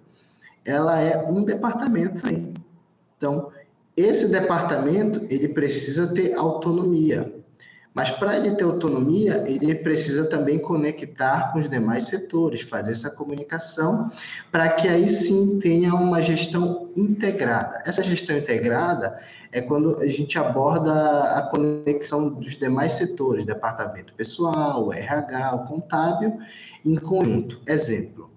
ela 0.65 1.01
é 1.01 1.27
um 1.27 1.43
departamento 1.43 2.27
aí. 2.27 2.55
Então, 3.17 3.51
esse 3.97 4.29
departamento 4.29 5.27
ele 5.31 5.49
precisa 5.49 6.13
ter 6.13 6.35
autonomia, 6.35 7.40
mas 7.93 8.11
para 8.11 8.37
ele 8.37 8.55
ter 8.55 8.65
autonomia, 8.65 9.45
ele 9.47 9.75
precisa 9.75 10.25
também 10.25 10.59
conectar 10.59 11.53
com 11.53 11.59
os 11.59 11.69
demais 11.69 12.05
setores, 12.05 12.63
fazer 12.63 12.93
essa 12.93 13.11
comunicação, 13.11 14.11
para 14.51 14.69
que 14.69 14.87
aí 14.87 15.09
sim 15.09 15.59
tenha 15.59 15.95
uma 15.95 16.23
gestão 16.23 16.91
integrada. 16.97 17.83
Essa 17.85 18.03
gestão 18.03 18.37
integrada 18.37 19.19
é 19.51 19.61
quando 19.61 19.99
a 19.99 20.07
gente 20.07 20.39
aborda 20.39 21.37
a 21.37 21.43
conexão 21.43 22.31
dos 22.31 22.57
demais 22.57 22.93
setores, 22.93 23.45
departamento 23.45 24.15
pessoal, 24.15 24.93
RH, 24.93 25.57
o 25.57 25.67
contábil, 25.67 26.39
em 26.85 26.95
conjunto. 26.95 27.61
Exemplo, 27.67 28.31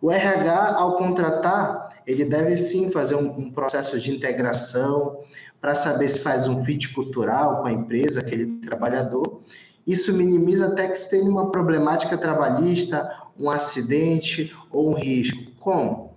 o 0.00 0.12
RH, 0.12 0.74
ao 0.76 0.96
contratar, 0.96 2.02
ele 2.06 2.24
deve 2.24 2.56
sim 2.56 2.90
fazer 2.90 3.16
um, 3.16 3.38
um 3.38 3.50
processo 3.50 3.98
de 4.00 4.12
integração 4.12 5.18
para 5.62 5.76
saber 5.76 6.08
se 6.08 6.18
faz 6.18 6.48
um 6.48 6.64
fit 6.64 6.92
cultural 6.92 7.62
com 7.62 7.68
a 7.68 7.72
empresa, 7.72 8.18
aquele 8.18 8.58
trabalhador. 8.58 9.42
Isso 9.86 10.12
minimiza 10.12 10.66
até 10.66 10.88
que 10.88 10.96
se 10.96 11.08
tenha 11.08 11.30
uma 11.30 11.52
problemática 11.52 12.18
trabalhista, 12.18 13.08
um 13.38 13.48
acidente 13.48 14.52
ou 14.72 14.90
um 14.90 14.94
risco. 14.94 15.52
Como? 15.60 16.16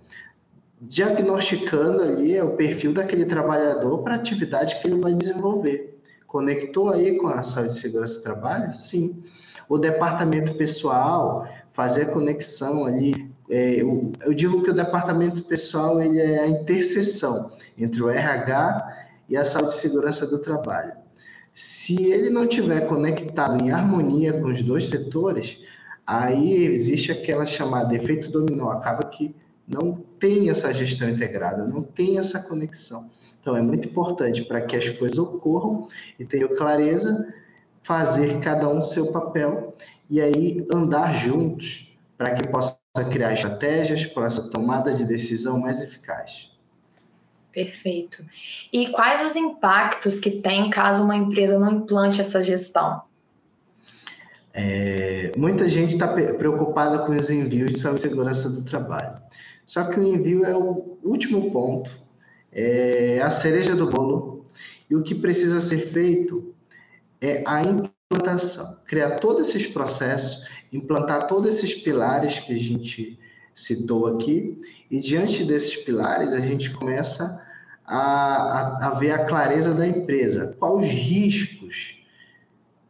Diagnosticando 0.80 2.02
ali 2.02 2.38
o 2.40 2.56
perfil 2.56 2.92
daquele 2.92 3.24
trabalhador 3.24 4.02
para 4.02 4.14
a 4.14 4.16
atividade 4.16 4.80
que 4.80 4.88
ele 4.88 5.00
vai 5.00 5.14
desenvolver. 5.14 5.96
Conectou 6.26 6.90
aí 6.90 7.16
com 7.16 7.28
a 7.28 7.44
saúde 7.44 7.72
e 7.72 7.76
segurança 7.76 8.16
do 8.16 8.22
trabalho? 8.22 8.74
Sim. 8.74 9.22
O 9.68 9.78
departamento 9.78 10.54
pessoal, 10.54 11.46
fazer 11.72 12.02
a 12.02 12.12
conexão 12.12 12.84
ali 12.84 13.30
é, 13.48 13.80
eu, 13.80 14.12
eu, 14.22 14.34
digo 14.34 14.60
que 14.62 14.70
o 14.70 14.74
departamento 14.74 15.42
pessoal 15.44 16.02
ele 16.02 16.18
é 16.18 16.40
a 16.40 16.48
interseção 16.48 17.52
entre 17.78 18.02
o 18.02 18.10
RH 18.10 18.95
e 19.28 19.36
a 19.36 19.44
saúde 19.44 19.72
e 19.72 19.74
segurança 19.74 20.26
do 20.26 20.38
trabalho. 20.38 20.92
Se 21.54 22.10
ele 22.10 22.28
não 22.30 22.46
tiver 22.46 22.82
conectado 22.82 23.62
em 23.62 23.70
harmonia 23.70 24.32
com 24.34 24.48
os 24.48 24.60
dois 24.62 24.86
setores, 24.88 25.58
aí 26.06 26.64
existe 26.66 27.10
aquela 27.10 27.46
chamada 27.46 27.96
efeito 27.96 28.30
dominó, 28.30 28.70
acaba 28.70 29.04
que 29.04 29.34
não 29.66 30.04
tem 30.20 30.50
essa 30.50 30.72
gestão 30.72 31.08
integrada, 31.08 31.64
não 31.64 31.82
tem 31.82 32.18
essa 32.18 32.38
conexão. 32.40 33.10
Então 33.40 33.56
é 33.56 33.62
muito 33.62 33.88
importante 33.88 34.44
para 34.44 34.60
que 34.60 34.76
as 34.76 34.88
coisas 34.90 35.18
ocorram 35.18 35.88
e 36.18 36.24
tenham 36.24 36.54
clareza, 36.54 37.32
fazer 37.82 38.40
cada 38.40 38.68
um 38.68 38.82
seu 38.82 39.12
papel 39.12 39.74
e 40.10 40.20
aí 40.20 40.66
andar 40.72 41.14
juntos 41.14 41.96
para 42.18 42.32
que 42.32 42.48
possa 42.48 42.76
criar 43.10 43.32
estratégias 43.32 44.04
para 44.04 44.26
essa 44.26 44.42
tomada 44.50 44.92
de 44.92 45.04
decisão 45.04 45.60
mais 45.60 45.80
eficaz. 45.80 46.50
Perfeito. 47.56 48.22
E 48.70 48.88
quais 48.88 49.26
os 49.26 49.34
impactos 49.34 50.20
que 50.20 50.30
tem 50.30 50.68
caso 50.68 51.02
uma 51.02 51.16
empresa 51.16 51.58
não 51.58 51.72
implante 51.72 52.20
essa 52.20 52.42
gestão? 52.42 53.00
É, 54.52 55.32
muita 55.38 55.66
gente 55.66 55.94
está 55.94 56.06
preocupada 56.06 56.98
com 57.06 57.16
os 57.16 57.30
envios 57.30 57.76
e 57.76 57.98
segurança 57.98 58.50
do 58.50 58.62
trabalho. 58.62 59.16
Só 59.64 59.84
que 59.84 59.98
o 59.98 60.06
envio 60.06 60.44
é 60.44 60.54
o 60.54 60.98
último 61.02 61.50
ponto, 61.50 61.90
é 62.52 63.22
a 63.22 63.30
cereja 63.30 63.74
do 63.74 63.88
bolo, 63.90 64.44
e 64.90 64.94
o 64.94 65.02
que 65.02 65.14
precisa 65.14 65.58
ser 65.62 65.78
feito 65.78 66.54
é 67.22 67.42
a 67.46 67.62
implantação, 67.62 68.76
criar 68.84 69.12
todos 69.12 69.48
esses 69.48 69.66
processos 69.66 70.46
implantar 70.70 71.26
todos 71.26 71.54
esses 71.54 71.72
pilares 71.72 72.38
que 72.40 72.52
a 72.52 72.58
gente 72.58 73.18
citou 73.54 74.06
aqui, 74.08 74.60
e 74.90 75.00
diante 75.00 75.42
desses 75.42 75.74
pilares 75.76 76.34
a 76.34 76.40
gente 76.40 76.70
começa 76.70 77.45
a, 77.86 77.98
a, 77.98 78.86
a 78.88 78.90
ver 78.98 79.12
a 79.12 79.24
clareza 79.24 79.72
da 79.72 79.86
empresa. 79.86 80.54
Quais 80.58 80.84
os 80.84 80.84
riscos 80.84 81.96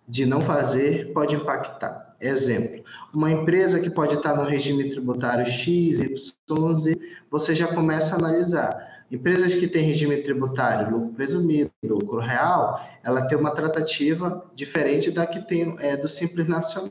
de 0.09 0.25
não 0.25 0.41
fazer 0.41 1.13
pode 1.13 1.37
impactar? 1.37 2.17
Exemplo, 2.19 2.83
uma 3.13 3.31
empresa 3.31 3.79
que 3.79 3.91
pode 3.91 4.15
estar 4.15 4.35
no 4.35 4.45
regime 4.45 4.89
tributário 4.89 5.45
X, 5.45 6.01
Y, 6.01 6.75
Z, 6.75 6.99
você 7.31 7.55
já 7.55 7.69
começa 7.69 8.15
a 8.15 8.19
analisar. 8.19 8.97
Empresas 9.11 9.55
que 9.55 9.69
têm 9.69 9.85
regime 9.87 10.17
tributário, 10.23 10.91
lucro 10.91 11.15
presumido, 11.15 11.71
lucro 11.85 12.19
real, 12.19 12.81
ela 13.05 13.27
tem 13.27 13.39
uma 13.39 13.53
tratativa 13.53 14.45
diferente 14.55 15.11
da 15.11 15.27
que 15.27 15.47
tem 15.47 15.77
é, 15.79 15.97
do 15.97 16.09
Simples 16.09 16.49
Nacional. 16.49 16.91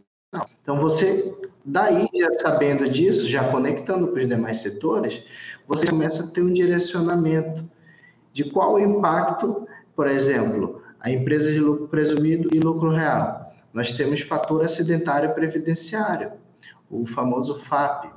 Então, 0.62 0.80
você, 0.80 1.34
daí, 1.66 2.08
já 2.14 2.32
sabendo 2.34 2.88
disso, 2.90 3.28
já 3.28 3.52
conectando 3.52 4.08
com 4.08 4.18
os 4.18 4.28
demais 4.28 4.58
setores, 4.58 5.24
você 5.68 5.88
começa 5.88 6.24
a 6.24 6.28
ter 6.28 6.42
um 6.42 6.54
direcionamento 6.54 7.70
de 8.36 8.44
qual 8.44 8.74
o 8.74 8.80
impacto, 8.80 9.65
por 9.96 10.08
exemplo, 10.08 10.82
a 11.00 11.10
empresa 11.10 11.50
de 11.50 11.60
lucro 11.62 11.88
presumido 11.88 12.50
e 12.54 12.60
lucro 12.60 12.89
real. 12.89 13.54
Nós 13.74 13.94
temos 13.94 14.20
fator 14.20 14.62
acidentário 14.62 15.34
previdenciário, 15.34 16.34
o 16.92 17.08
famoso 17.08 17.62
FAP. 17.62 18.12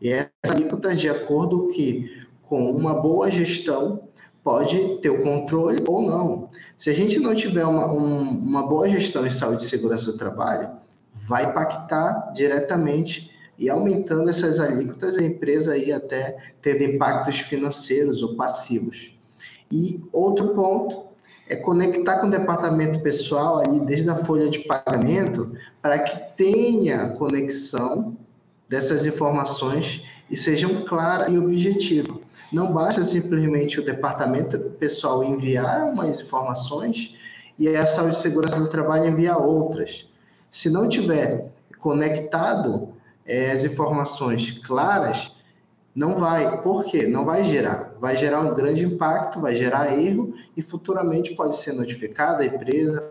E 0.00 0.10
essa 0.10 0.30
alíquota 0.44 0.94
de 0.94 1.08
acordo 1.08 1.70
que 1.74 2.24
com 2.42 2.70
uma 2.70 2.94
boa 2.94 3.28
gestão, 3.32 4.08
pode 4.44 4.98
ter 4.98 5.10
o 5.10 5.22
controle 5.24 5.82
ou 5.88 6.02
não. 6.02 6.48
Se 6.76 6.88
a 6.88 6.94
gente 6.94 7.18
não 7.18 7.34
tiver 7.34 7.64
uma, 7.64 7.92
um, 7.92 8.20
uma 8.20 8.64
boa 8.64 8.88
gestão 8.88 9.26
em 9.26 9.30
saúde 9.30 9.64
e 9.64 9.66
segurança 9.66 10.12
do 10.12 10.18
trabalho, 10.18 10.70
vai 11.26 11.46
impactar 11.46 12.32
diretamente 12.32 13.28
e 13.58 13.68
aumentando 13.68 14.30
essas 14.30 14.60
alíquotas, 14.60 15.18
a 15.18 15.24
empresa 15.24 15.72
aí 15.72 15.90
até 15.90 16.36
tendo 16.62 16.84
impactos 16.84 17.40
financeiros 17.40 18.22
ou 18.22 18.36
passivos. 18.36 19.13
E 19.74 20.00
outro 20.12 20.50
ponto 20.50 21.02
é 21.48 21.56
conectar 21.56 22.20
com 22.20 22.28
o 22.28 22.30
departamento 22.30 23.00
pessoal 23.00 23.58
ali 23.58 23.80
desde 23.80 24.08
a 24.08 24.24
folha 24.24 24.48
de 24.48 24.60
pagamento 24.60 25.50
para 25.82 25.98
que 25.98 26.16
tenha 26.36 27.08
conexão 27.08 28.16
dessas 28.68 29.04
informações 29.04 30.04
e 30.30 30.36
sejam 30.36 30.84
claras 30.84 31.32
e 31.32 31.36
objetivas. 31.36 32.18
Não 32.52 32.72
basta 32.72 33.02
simplesmente 33.02 33.80
o 33.80 33.84
departamento 33.84 34.56
pessoal 34.78 35.24
enviar 35.24 35.86
umas 35.86 36.20
informações 36.20 37.12
e 37.58 37.68
a 37.68 37.84
saúde 37.84 38.14
e 38.14 38.20
segurança 38.20 38.60
do 38.60 38.68
trabalho 38.68 39.08
enviar 39.08 39.44
outras. 39.44 40.08
Se 40.52 40.70
não 40.70 40.88
tiver 40.88 41.50
conectado 41.80 42.90
é, 43.26 43.50
as 43.50 43.64
informações 43.64 44.52
claras, 44.64 45.33
não 45.94 46.18
vai. 46.18 46.60
Por 46.62 46.84
quê? 46.84 47.06
Não 47.06 47.24
vai 47.24 47.44
gerar. 47.44 47.94
Vai 48.00 48.16
gerar 48.16 48.40
um 48.40 48.54
grande 48.54 48.84
impacto, 48.84 49.40
vai 49.40 49.54
gerar 49.54 49.96
erro 49.96 50.34
e 50.56 50.62
futuramente 50.62 51.34
pode 51.34 51.56
ser 51.56 51.72
notificada 51.72 52.42
a 52.42 52.46
empresa, 52.46 53.02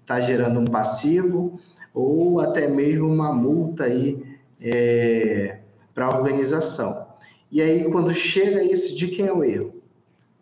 está 0.00 0.20
gerando 0.20 0.58
um 0.58 0.64
passivo 0.64 1.60
ou 1.92 2.40
até 2.40 2.66
mesmo 2.66 3.06
uma 3.06 3.32
multa 3.32 3.84
aí 3.84 4.24
é, 4.60 5.58
para 5.94 6.06
a 6.06 6.16
organização. 6.16 7.06
E 7.50 7.60
aí, 7.60 7.84
quando 7.84 8.12
chega 8.12 8.64
isso, 8.64 8.96
de 8.96 9.08
quem 9.08 9.26
é 9.26 9.32
o 9.32 9.44
erro? 9.44 9.74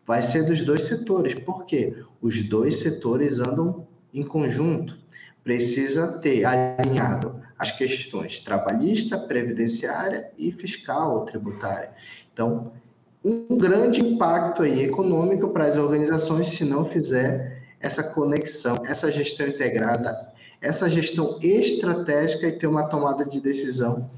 Vai 0.06 0.22
ser 0.22 0.44
dos 0.44 0.62
dois 0.62 0.84
setores. 0.84 1.34
Por 1.34 1.66
quê? 1.66 1.94
Os 2.20 2.40
dois 2.48 2.76
setores 2.78 3.38
andam 3.38 3.86
em 4.14 4.22
conjunto. 4.22 4.98
Precisa 5.44 6.08
ter 6.18 6.44
alinhado 6.44 7.40
as 7.58 7.70
questões 7.70 8.40
trabalhista, 8.40 9.18
previdenciária 9.18 10.30
e 10.36 10.52
fiscal 10.52 11.14
ou 11.14 11.24
tributária. 11.24 11.90
Então, 12.32 12.72
um 13.24 13.56
grande 13.56 14.00
impacto 14.00 14.62
aí 14.62 14.82
econômico 14.82 15.48
para 15.50 15.66
as 15.66 15.76
organizações 15.76 16.48
se 16.48 16.64
não 16.64 16.84
fizer 16.84 17.62
essa 17.80 18.02
conexão, 18.02 18.82
essa 18.86 19.10
gestão 19.10 19.46
integrada, 19.46 20.32
essa 20.60 20.88
gestão 20.88 21.38
estratégica 21.40 22.46
e 22.46 22.52
ter 22.52 22.66
uma 22.66 22.88
tomada 22.88 23.24
de 23.24 23.40
decisão 23.40 24.10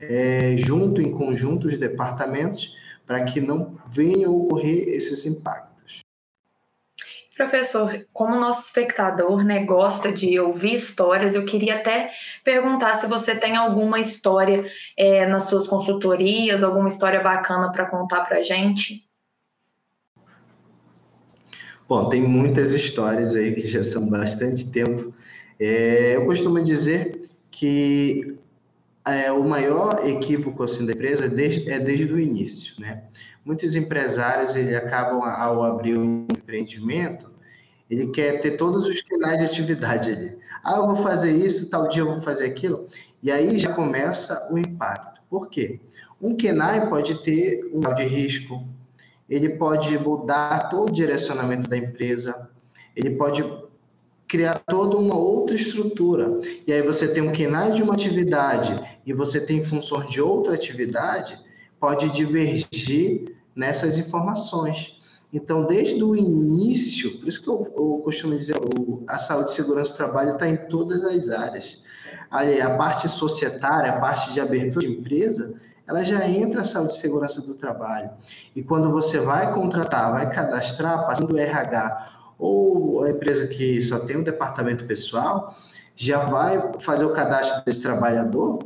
é, 0.00 0.54
junto, 0.56 1.00
em 1.00 1.10
conjunto, 1.10 1.66
os 1.66 1.76
departamentos, 1.76 2.76
para 3.06 3.24
que 3.24 3.40
não 3.40 3.78
venham 3.90 4.36
ocorrer 4.36 4.88
esses 4.88 5.24
impactos. 5.26 5.67
Professor, 7.38 8.04
como 8.12 8.34
nosso 8.34 8.66
espectador 8.66 9.44
né, 9.44 9.64
gosta 9.64 10.10
de 10.10 10.40
ouvir 10.40 10.74
histórias, 10.74 11.36
eu 11.36 11.44
queria 11.44 11.76
até 11.76 12.10
perguntar 12.42 12.94
se 12.94 13.06
você 13.06 13.32
tem 13.32 13.54
alguma 13.54 14.00
história 14.00 14.66
é, 14.96 15.24
nas 15.24 15.44
suas 15.44 15.64
consultorias, 15.68 16.64
alguma 16.64 16.88
história 16.88 17.20
bacana 17.20 17.70
para 17.70 17.86
contar 17.86 18.24
para 18.24 18.38
a 18.38 18.42
gente. 18.42 19.08
Bom, 21.88 22.08
tem 22.08 22.20
muitas 22.20 22.74
histórias 22.74 23.36
aí 23.36 23.54
que 23.54 23.68
já 23.68 23.84
são 23.84 24.04
bastante 24.08 24.68
tempo. 24.72 25.14
É, 25.60 26.16
eu 26.16 26.26
costumo 26.26 26.60
dizer 26.60 27.30
que 27.52 28.36
é, 29.06 29.30
o 29.30 29.44
maior 29.44 30.04
equívoco 30.04 30.64
assim, 30.64 30.84
da 30.84 30.92
empresa 30.92 31.26
é 31.26 31.28
desde, 31.28 31.70
é 31.70 31.78
desde 31.78 32.12
o 32.12 32.18
início. 32.18 32.74
Né? 32.80 33.04
Muitos 33.44 33.76
empresários 33.76 34.56
ele 34.56 34.74
acabam, 34.74 35.22
ao 35.22 35.62
abrir 35.62 35.96
um 35.96 36.26
empreendimento, 36.30 37.27
ele 37.90 38.08
quer 38.08 38.40
ter 38.40 38.52
todos 38.52 38.86
os 38.86 39.00
canais 39.02 39.38
de 39.38 39.44
atividade 39.44 40.10
ali. 40.10 40.38
Ah, 40.62 40.76
eu 40.76 40.86
vou 40.86 40.96
fazer 40.96 41.30
isso, 41.32 41.70
tal 41.70 41.88
dia 41.88 42.02
eu 42.02 42.06
vou 42.06 42.22
fazer 42.22 42.44
aquilo. 42.46 42.86
E 43.22 43.30
aí 43.30 43.58
já 43.58 43.72
começa 43.72 44.48
o 44.52 44.58
impacto. 44.58 45.20
Por 45.28 45.48
quê? 45.48 45.80
Um 46.20 46.34
KENAI 46.36 46.88
pode 46.88 47.22
ter 47.22 47.70
um 47.72 47.80
grau 47.80 47.94
de 47.94 48.04
risco, 48.04 48.64
ele 49.28 49.50
pode 49.50 49.96
mudar 49.98 50.68
todo 50.68 50.90
o 50.90 50.92
direcionamento 50.92 51.68
da 51.68 51.76
empresa, 51.76 52.48
ele 52.96 53.10
pode 53.10 53.44
criar 54.26 54.60
toda 54.66 54.96
uma 54.96 55.16
outra 55.16 55.56
estrutura. 55.56 56.40
E 56.66 56.72
aí 56.72 56.82
você 56.82 57.08
tem 57.08 57.22
um 57.22 57.32
KENAI 57.32 57.72
de 57.72 57.82
uma 57.82 57.94
atividade 57.94 58.78
e 59.06 59.12
você 59.12 59.40
tem 59.40 59.64
funções 59.64 60.08
de 60.08 60.20
outra 60.20 60.54
atividade, 60.54 61.38
pode 61.80 62.10
divergir 62.10 63.36
nessas 63.54 63.96
informações. 63.96 64.97
Então, 65.32 65.66
desde 65.66 66.02
o 66.02 66.16
início, 66.16 67.18
por 67.18 67.28
isso 67.28 67.42
que 67.42 67.48
eu, 67.48 67.72
eu 67.76 68.00
costumo 68.02 68.34
dizer, 68.34 68.56
o, 68.56 69.04
a 69.06 69.18
saúde 69.18 69.50
e 69.50 69.54
segurança 69.54 69.92
do 69.92 69.96
trabalho 69.96 70.32
está 70.32 70.48
em 70.48 70.56
todas 70.56 71.04
as 71.04 71.28
áreas. 71.28 71.82
Ali, 72.30 72.60
a 72.60 72.76
parte 72.76 73.08
societária, 73.08 73.92
a 73.92 74.00
parte 74.00 74.32
de 74.32 74.40
abertura 74.40 74.86
de 74.86 74.92
empresa, 74.92 75.54
ela 75.86 76.02
já 76.02 76.26
entra 76.28 76.62
a 76.62 76.64
saúde 76.64 76.94
e 76.94 76.96
segurança 76.96 77.40
do 77.42 77.54
trabalho. 77.54 78.10
E 78.54 78.62
quando 78.62 78.90
você 78.90 79.18
vai 79.18 79.52
contratar, 79.52 80.12
vai 80.12 80.30
cadastrar, 80.30 81.06
passando 81.06 81.34
o 81.34 81.38
RH 81.38 82.34
ou 82.38 83.02
a 83.02 83.10
empresa 83.10 83.46
que 83.46 83.80
só 83.82 83.98
tem 84.00 84.18
um 84.18 84.22
departamento 84.22 84.84
pessoal, 84.84 85.56
já 85.96 86.24
vai 86.26 86.72
fazer 86.80 87.04
o 87.04 87.12
cadastro 87.12 87.64
desse 87.64 87.82
trabalhador, 87.82 88.60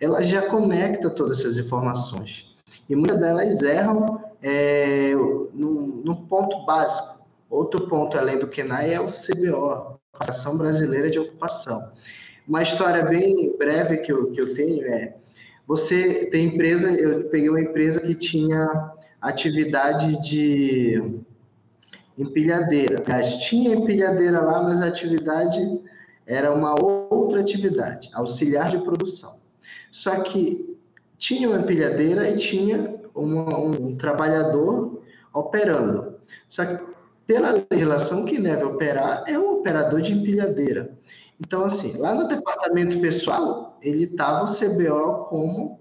ela 0.00 0.22
já 0.22 0.42
conecta 0.42 1.10
todas 1.10 1.40
essas 1.40 1.58
informações. 1.58 2.46
E 2.88 2.96
muitas 2.96 3.20
delas 3.20 3.62
erram 3.62 4.19
é, 4.42 5.14
no, 5.14 6.02
no, 6.04 6.16
ponto 6.26 6.64
básico. 6.64 7.26
Outro 7.48 7.88
ponto, 7.88 8.16
além 8.16 8.38
do 8.38 8.48
KENAI, 8.48 8.94
é 8.94 9.00
o 9.00 9.06
CBO, 9.06 9.98
Associação 10.14 10.56
Brasileira 10.56 11.10
de 11.10 11.18
Ocupação. 11.18 11.90
Uma 12.46 12.62
história 12.62 13.04
bem 13.04 13.56
breve 13.58 13.98
que 13.98 14.12
eu, 14.12 14.30
que 14.30 14.40
eu 14.40 14.54
tenho 14.54 14.86
é, 14.86 15.14
você 15.70 16.26
tem 16.26 16.46
empresa, 16.46 16.90
eu 16.90 17.28
peguei 17.28 17.48
uma 17.48 17.60
empresa 17.60 18.00
que 18.00 18.12
tinha 18.12 18.92
atividade 19.20 20.20
de 20.20 21.00
empilhadeira. 22.18 23.00
Tinha 23.38 23.76
empilhadeira 23.76 24.40
lá, 24.40 24.64
mas 24.64 24.82
a 24.82 24.88
atividade 24.88 25.80
era 26.26 26.52
uma 26.52 26.74
outra 26.82 27.40
atividade, 27.40 28.10
auxiliar 28.12 28.70
de 28.72 28.78
produção. 28.78 29.36
Só 29.92 30.20
que 30.22 30.76
tinha 31.16 31.48
uma 31.48 31.60
empilhadeira 31.60 32.28
e 32.28 32.36
tinha 32.36 32.99
uma, 33.14 33.58
um 33.58 33.96
trabalhador 33.96 35.02
operando. 35.32 36.16
Só 36.48 36.64
que 36.64 36.84
pela 37.26 37.64
legislação, 37.70 38.24
quem 38.24 38.42
deve 38.42 38.64
operar 38.64 39.22
é 39.26 39.38
o 39.38 39.58
operador 39.58 40.00
de 40.00 40.12
empilhadeira. 40.12 40.98
Então, 41.38 41.64
assim, 41.64 41.96
lá 41.96 42.14
no 42.14 42.26
departamento 42.26 43.00
pessoal, 43.00 43.78
ele 43.80 44.04
estava 44.04 44.44
o 44.44 44.52
CBO 44.52 45.26
como 45.28 45.80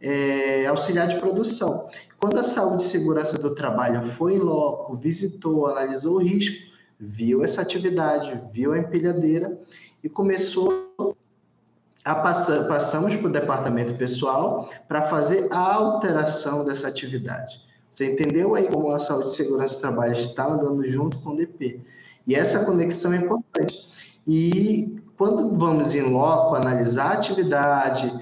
é, 0.00 0.66
auxiliar 0.66 1.06
de 1.06 1.16
produção. 1.16 1.88
Quando 2.18 2.38
a 2.38 2.44
saúde 2.44 2.82
e 2.82 2.86
segurança 2.86 3.36
do 3.36 3.54
trabalho 3.54 4.10
foi 4.12 4.38
loco, 4.38 4.96
visitou, 4.96 5.66
analisou 5.66 6.14
o 6.14 6.22
risco, 6.22 6.56
viu 6.98 7.44
essa 7.44 7.60
atividade, 7.60 8.40
viu 8.52 8.72
a 8.72 8.78
empilhadeira 8.78 9.60
e 10.02 10.08
começou 10.08 11.15
passamos 12.14 13.16
para 13.16 13.26
o 13.26 13.32
departamento 13.32 13.94
pessoal 13.94 14.70
para 14.86 15.02
fazer 15.02 15.48
a 15.50 15.74
alteração 15.74 16.64
dessa 16.64 16.88
atividade. 16.88 17.60
Você 17.90 18.12
entendeu 18.12 18.54
aí 18.54 18.68
como 18.68 18.90
a 18.90 18.98
saúde 18.98 19.28
e 19.28 19.36
segurança 19.36 19.74
do 19.74 19.80
trabalho 19.80 20.12
está 20.12 20.46
andando 20.46 20.86
junto 20.86 21.18
com 21.20 21.30
o 21.30 21.36
DP? 21.36 21.80
E 22.26 22.34
essa 22.34 22.64
conexão 22.64 23.12
é 23.12 23.16
importante. 23.16 23.76
E 24.26 25.00
quando 25.16 25.56
vamos 25.56 25.94
em 25.94 26.02
loco 26.02 26.54
analisar 26.54 27.12
a 27.12 27.14
atividade, 27.14 28.12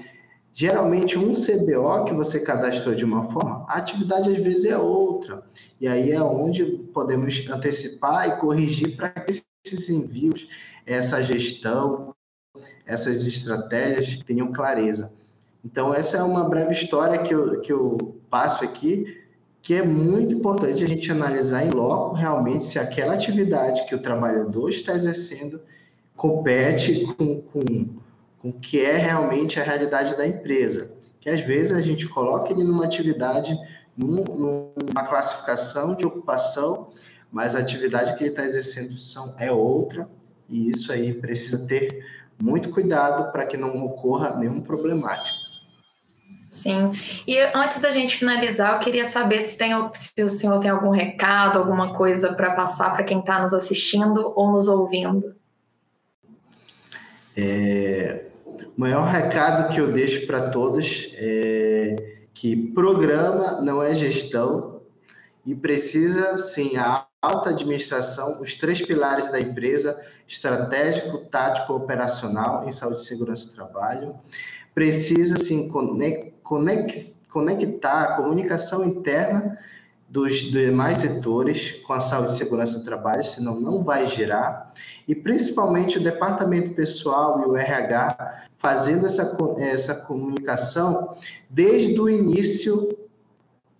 Geralmente, 0.57 1.19
um 1.19 1.33
CBO 1.33 2.05
que 2.05 2.13
você 2.13 2.39
cadastrou 2.39 2.95
de 2.95 3.03
uma 3.03 3.29
forma, 3.29 3.65
a 3.67 3.75
atividade 3.75 4.29
às 4.29 4.37
vezes 4.37 4.63
é 4.63 4.77
outra. 4.77 5.43
E 5.81 5.87
aí 5.87 6.13
é 6.13 6.23
onde 6.23 6.63
podemos 6.93 7.45
antecipar 7.49 8.29
e 8.29 8.39
corrigir 8.39 8.95
para 8.95 9.09
que 9.09 9.43
esses 9.65 9.89
envios, 9.89 10.47
essa 10.85 11.21
gestão, 11.21 12.14
essas 12.85 13.25
estratégias 13.25 14.23
tenham 14.23 14.51
clareza. 14.51 15.11
Então, 15.63 15.93
essa 15.93 16.17
é 16.17 16.23
uma 16.23 16.47
breve 16.47 16.71
história 16.71 17.17
que 17.17 17.33
eu, 17.33 17.59
que 17.61 17.73
eu 17.73 18.17
passo 18.29 18.63
aqui, 18.63 19.23
que 19.61 19.73
é 19.73 19.81
muito 19.81 20.35
importante 20.35 20.83
a 20.83 20.87
gente 20.87 21.11
analisar 21.11 21.65
em 21.65 21.71
loco 21.71 22.13
realmente 22.13 22.67
se 22.67 22.77
aquela 22.77 23.15
atividade 23.15 23.85
que 23.87 23.95
o 23.95 23.99
trabalhador 23.99 24.69
está 24.69 24.93
exercendo 24.93 25.59
compete 26.15 27.03
com, 27.15 27.41
com, 27.41 27.63
com 28.41 28.49
o 28.49 28.53
que 28.53 28.79
é 28.79 28.95
realmente 28.95 29.59
a 29.59 29.63
realidade 29.63 30.15
da 30.15 30.27
empresa. 30.27 30.91
Que 31.19 31.31
às 31.31 31.41
vezes 31.41 31.71
a 31.71 31.81
gente 31.81 32.07
coloca 32.07 32.51
ele 32.51 32.63
numa 32.63 32.85
atividade, 32.85 33.57
num, 33.97 34.23
numa 34.23 35.07
classificação 35.07 35.95
de 35.95 36.05
ocupação, 36.05 36.89
mas 37.31 37.55
a 37.55 37.59
atividade 37.59 38.15
que 38.15 38.23
ele 38.23 38.29
está 38.29 38.45
exercendo 38.45 38.95
são, 38.97 39.33
é 39.39 39.51
outra, 39.51 40.07
e 40.47 40.69
isso 40.69 40.91
aí 40.91 41.13
precisa 41.13 41.65
ter 41.65 42.05
muito 42.41 42.69
cuidado 42.69 43.31
para 43.31 43.45
que 43.45 43.57
não 43.57 43.83
ocorra 43.85 44.35
nenhum 44.37 44.61
problemático. 44.61 45.45
Sim. 46.49 46.93
E 47.27 47.37
antes 47.53 47.81
da 47.81 47.91
gente 47.91 48.17
finalizar, 48.17 48.73
eu 48.73 48.79
queria 48.79 49.03
saber 49.03 49.41
se, 49.41 49.57
tem, 49.57 49.71
se 49.93 50.23
o 50.23 50.29
senhor 50.29 50.59
tem 50.59 50.71
algum 50.71 50.89
recado, 50.89 51.59
alguma 51.59 51.93
coisa 51.93 52.33
para 52.33 52.51
passar 52.51 52.93
para 52.93 53.03
quem 53.03 53.19
está 53.19 53.41
nos 53.41 53.53
assistindo 53.53 54.31
ou 54.35 54.51
nos 54.51 54.67
ouvindo. 54.67 55.35
É, 57.35 58.25
o 58.45 58.79
maior 58.79 59.05
recado 59.05 59.73
que 59.73 59.81
eu 59.81 59.91
deixo 59.91 60.25
para 60.25 60.49
todos 60.49 61.11
é 61.15 61.95
que 62.33 62.55
programa 62.73 63.61
não 63.61 63.83
é 63.83 63.93
gestão 63.93 64.81
e 65.45 65.53
precisa, 65.53 66.37
sim, 66.37 66.77
a 66.77 67.05
alta 67.25 67.49
administração, 67.49 68.41
os 68.41 68.55
três 68.55 68.81
pilares 68.81 69.31
da 69.31 69.39
empresa, 69.39 69.99
estratégico, 70.27 71.17
tático, 71.29 71.73
operacional 71.73 72.67
em 72.67 72.71
saúde 72.71 72.99
e 72.99 73.05
segurança 73.05 73.47
do 73.47 73.53
trabalho, 73.53 74.15
precisa, 74.73 75.37
sim, 75.37 75.69
conectar 77.29 78.01
a 78.01 78.15
comunicação 78.15 78.83
interna 78.83 79.57
dos 80.07 80.33
demais 80.33 80.99
setores 80.99 81.71
com 81.83 81.93
a 81.93 81.99
saúde 81.99 82.33
e 82.33 82.37
segurança 82.37 82.79
do 82.79 82.85
trabalho, 82.85 83.23
senão 83.23 83.59
não 83.59 83.83
vai 83.83 84.07
girar. 84.07 84.73
E 85.07 85.15
principalmente 85.15 85.97
o 85.97 86.03
departamento 86.03 86.73
pessoal 86.75 87.41
e 87.41 87.45
o 87.45 87.57
RH 87.57 88.43
fazendo 88.59 89.05
essa, 89.05 89.37
essa 89.59 89.95
comunicação 89.95 91.15
desde 91.49 91.99
o 91.99 92.09
início 92.09 92.97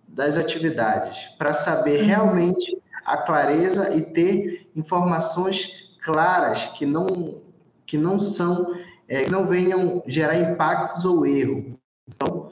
das 0.08 0.36
atividades, 0.36 1.24
para 1.36 1.52
saber 1.52 2.00
uhum. 2.00 2.06
realmente 2.06 2.78
a 3.06 3.16
clareza 3.18 3.94
e 3.94 4.02
ter 4.02 4.68
informações 4.74 5.70
claras 6.02 6.64
que 6.76 6.84
não, 6.84 7.40
que 7.86 7.96
não 7.96 8.18
são, 8.18 8.74
é, 9.08 9.22
que 9.22 9.30
não 9.30 9.46
venham 9.46 10.02
gerar 10.06 10.36
impactos 10.36 11.04
ou 11.04 11.24
erro. 11.24 11.78
Então, 12.08 12.50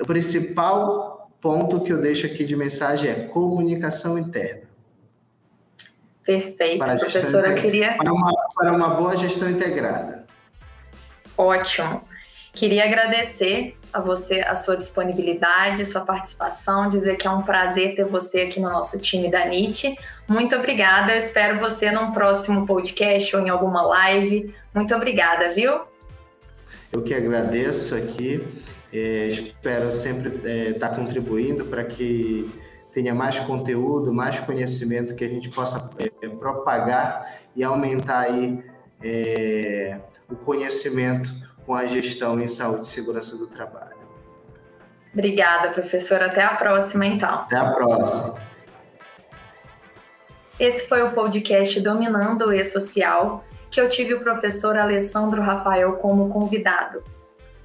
o 0.00 0.06
principal 0.06 1.30
ponto 1.40 1.80
que 1.80 1.92
eu 1.92 2.00
deixo 2.00 2.26
aqui 2.26 2.44
de 2.44 2.54
mensagem 2.54 3.10
é 3.10 3.26
comunicação 3.26 4.16
interna. 4.16 4.62
Perfeito, 6.24 6.78
para 6.78 6.96
professora. 6.96 7.48
Eu 7.48 7.56
queria. 7.56 7.94
Para 7.96 8.12
uma, 8.12 8.32
para 8.54 8.72
uma 8.72 8.88
boa 8.90 9.16
gestão 9.16 9.50
integrada. 9.50 10.24
Ótimo. 11.36 12.04
Queria 12.52 12.84
agradecer 12.84 13.76
a 13.92 14.00
você 14.00 14.40
a 14.40 14.54
sua 14.54 14.76
disponibilidade, 14.76 15.84
sua 15.84 16.00
participação, 16.00 16.88
dizer 16.88 17.16
que 17.16 17.26
é 17.26 17.30
um 17.30 17.42
prazer 17.42 17.94
ter 17.94 18.04
você 18.04 18.42
aqui 18.42 18.60
no 18.60 18.70
nosso 18.70 18.98
time 18.98 19.30
da 19.30 19.44
NIT. 19.46 19.96
Muito 20.28 20.56
obrigada. 20.56 21.12
Eu 21.12 21.18
espero 21.18 21.58
você 21.58 21.90
num 21.90 22.12
próximo 22.12 22.66
podcast 22.66 23.36
ou 23.36 23.42
em 23.42 23.48
alguma 23.48 23.82
live. 23.82 24.54
Muito 24.74 24.94
obrigada, 24.94 25.52
viu? 25.52 25.80
Eu 26.92 27.02
que 27.02 27.14
agradeço 27.14 27.94
aqui 27.94 28.62
é, 28.92 29.28
espero 29.28 29.90
sempre 29.90 30.36
estar 30.36 30.48
é, 30.48 30.72
tá 30.74 30.88
contribuindo 30.90 31.64
para 31.64 31.82
que 31.82 32.50
tenha 32.92 33.14
mais 33.14 33.38
conteúdo, 33.38 34.12
mais 34.12 34.38
conhecimento 34.40 35.14
que 35.14 35.24
a 35.24 35.28
gente 35.28 35.48
possa 35.48 35.88
é, 35.98 36.28
propagar 36.28 37.40
e 37.56 37.64
aumentar 37.64 38.20
aí 38.20 38.62
é, 39.02 39.98
o 40.30 40.36
conhecimento 40.36 41.32
com 41.72 41.76
a 41.76 41.86
gestão 41.86 42.38
em 42.38 42.46
saúde 42.46 42.84
e 42.84 42.88
segurança 42.88 43.34
do 43.34 43.46
trabalho. 43.46 43.96
Obrigada, 45.10 45.70
professora. 45.70 46.26
Até 46.26 46.42
a 46.42 46.54
próxima, 46.54 47.06
então. 47.06 47.30
Até 47.30 47.56
a 47.56 47.70
próxima. 47.70 48.34
Esse 50.60 50.86
foi 50.86 51.02
o 51.02 51.12
podcast 51.12 51.80
Dominando 51.80 52.48
o 52.48 52.52
E-Social, 52.52 53.42
que 53.70 53.80
eu 53.80 53.88
tive 53.88 54.12
o 54.12 54.20
professor 54.20 54.76
Alessandro 54.76 55.40
Rafael 55.40 55.94
como 55.94 56.28
convidado. 56.28 57.02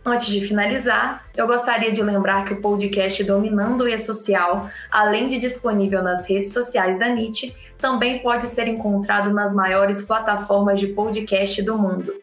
Antes 0.06 0.28
de 0.28 0.40
finalizar, 0.40 1.26
eu 1.36 1.46
gostaria 1.46 1.92
de 1.92 2.02
lembrar 2.02 2.46
que 2.46 2.54
o 2.54 2.62
podcast 2.62 3.22
Dominando 3.26 3.82
o 3.82 3.90
E-Social, 3.90 4.70
além 4.90 5.28
de 5.28 5.38
disponível 5.38 6.02
nas 6.02 6.26
redes 6.26 6.54
sociais 6.54 6.98
da 6.98 7.10
NIT, 7.10 7.54
também 7.78 8.20
pode 8.20 8.46
ser 8.46 8.70
encontrado 8.70 9.32
nas 9.32 9.54
maiores 9.54 10.02
plataformas 10.02 10.80
de 10.80 10.88
podcast 10.88 11.62
do 11.62 11.78
mundo. 11.78 12.14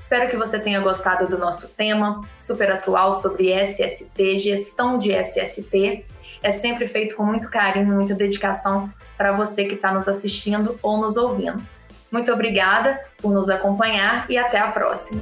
Espero 0.00 0.30
que 0.30 0.36
você 0.36 0.58
tenha 0.58 0.80
gostado 0.80 1.28
do 1.28 1.36
nosso 1.36 1.68
tema, 1.68 2.24
super 2.38 2.72
atual 2.72 3.12
sobre 3.12 3.52
SST, 3.52 4.38
gestão 4.38 4.96
de 4.96 5.12
SST. 5.12 6.06
É 6.42 6.52
sempre 6.52 6.88
feito 6.88 7.14
com 7.14 7.22
muito 7.22 7.50
carinho, 7.50 7.94
muita 7.94 8.14
dedicação 8.14 8.90
para 9.18 9.30
você 9.30 9.66
que 9.66 9.74
está 9.74 9.92
nos 9.92 10.08
assistindo 10.08 10.78
ou 10.82 10.96
nos 10.96 11.18
ouvindo. 11.18 11.62
Muito 12.10 12.32
obrigada 12.32 12.98
por 13.18 13.30
nos 13.30 13.50
acompanhar 13.50 14.24
e 14.30 14.38
até 14.38 14.58
a 14.58 14.68
próxima! 14.68 15.20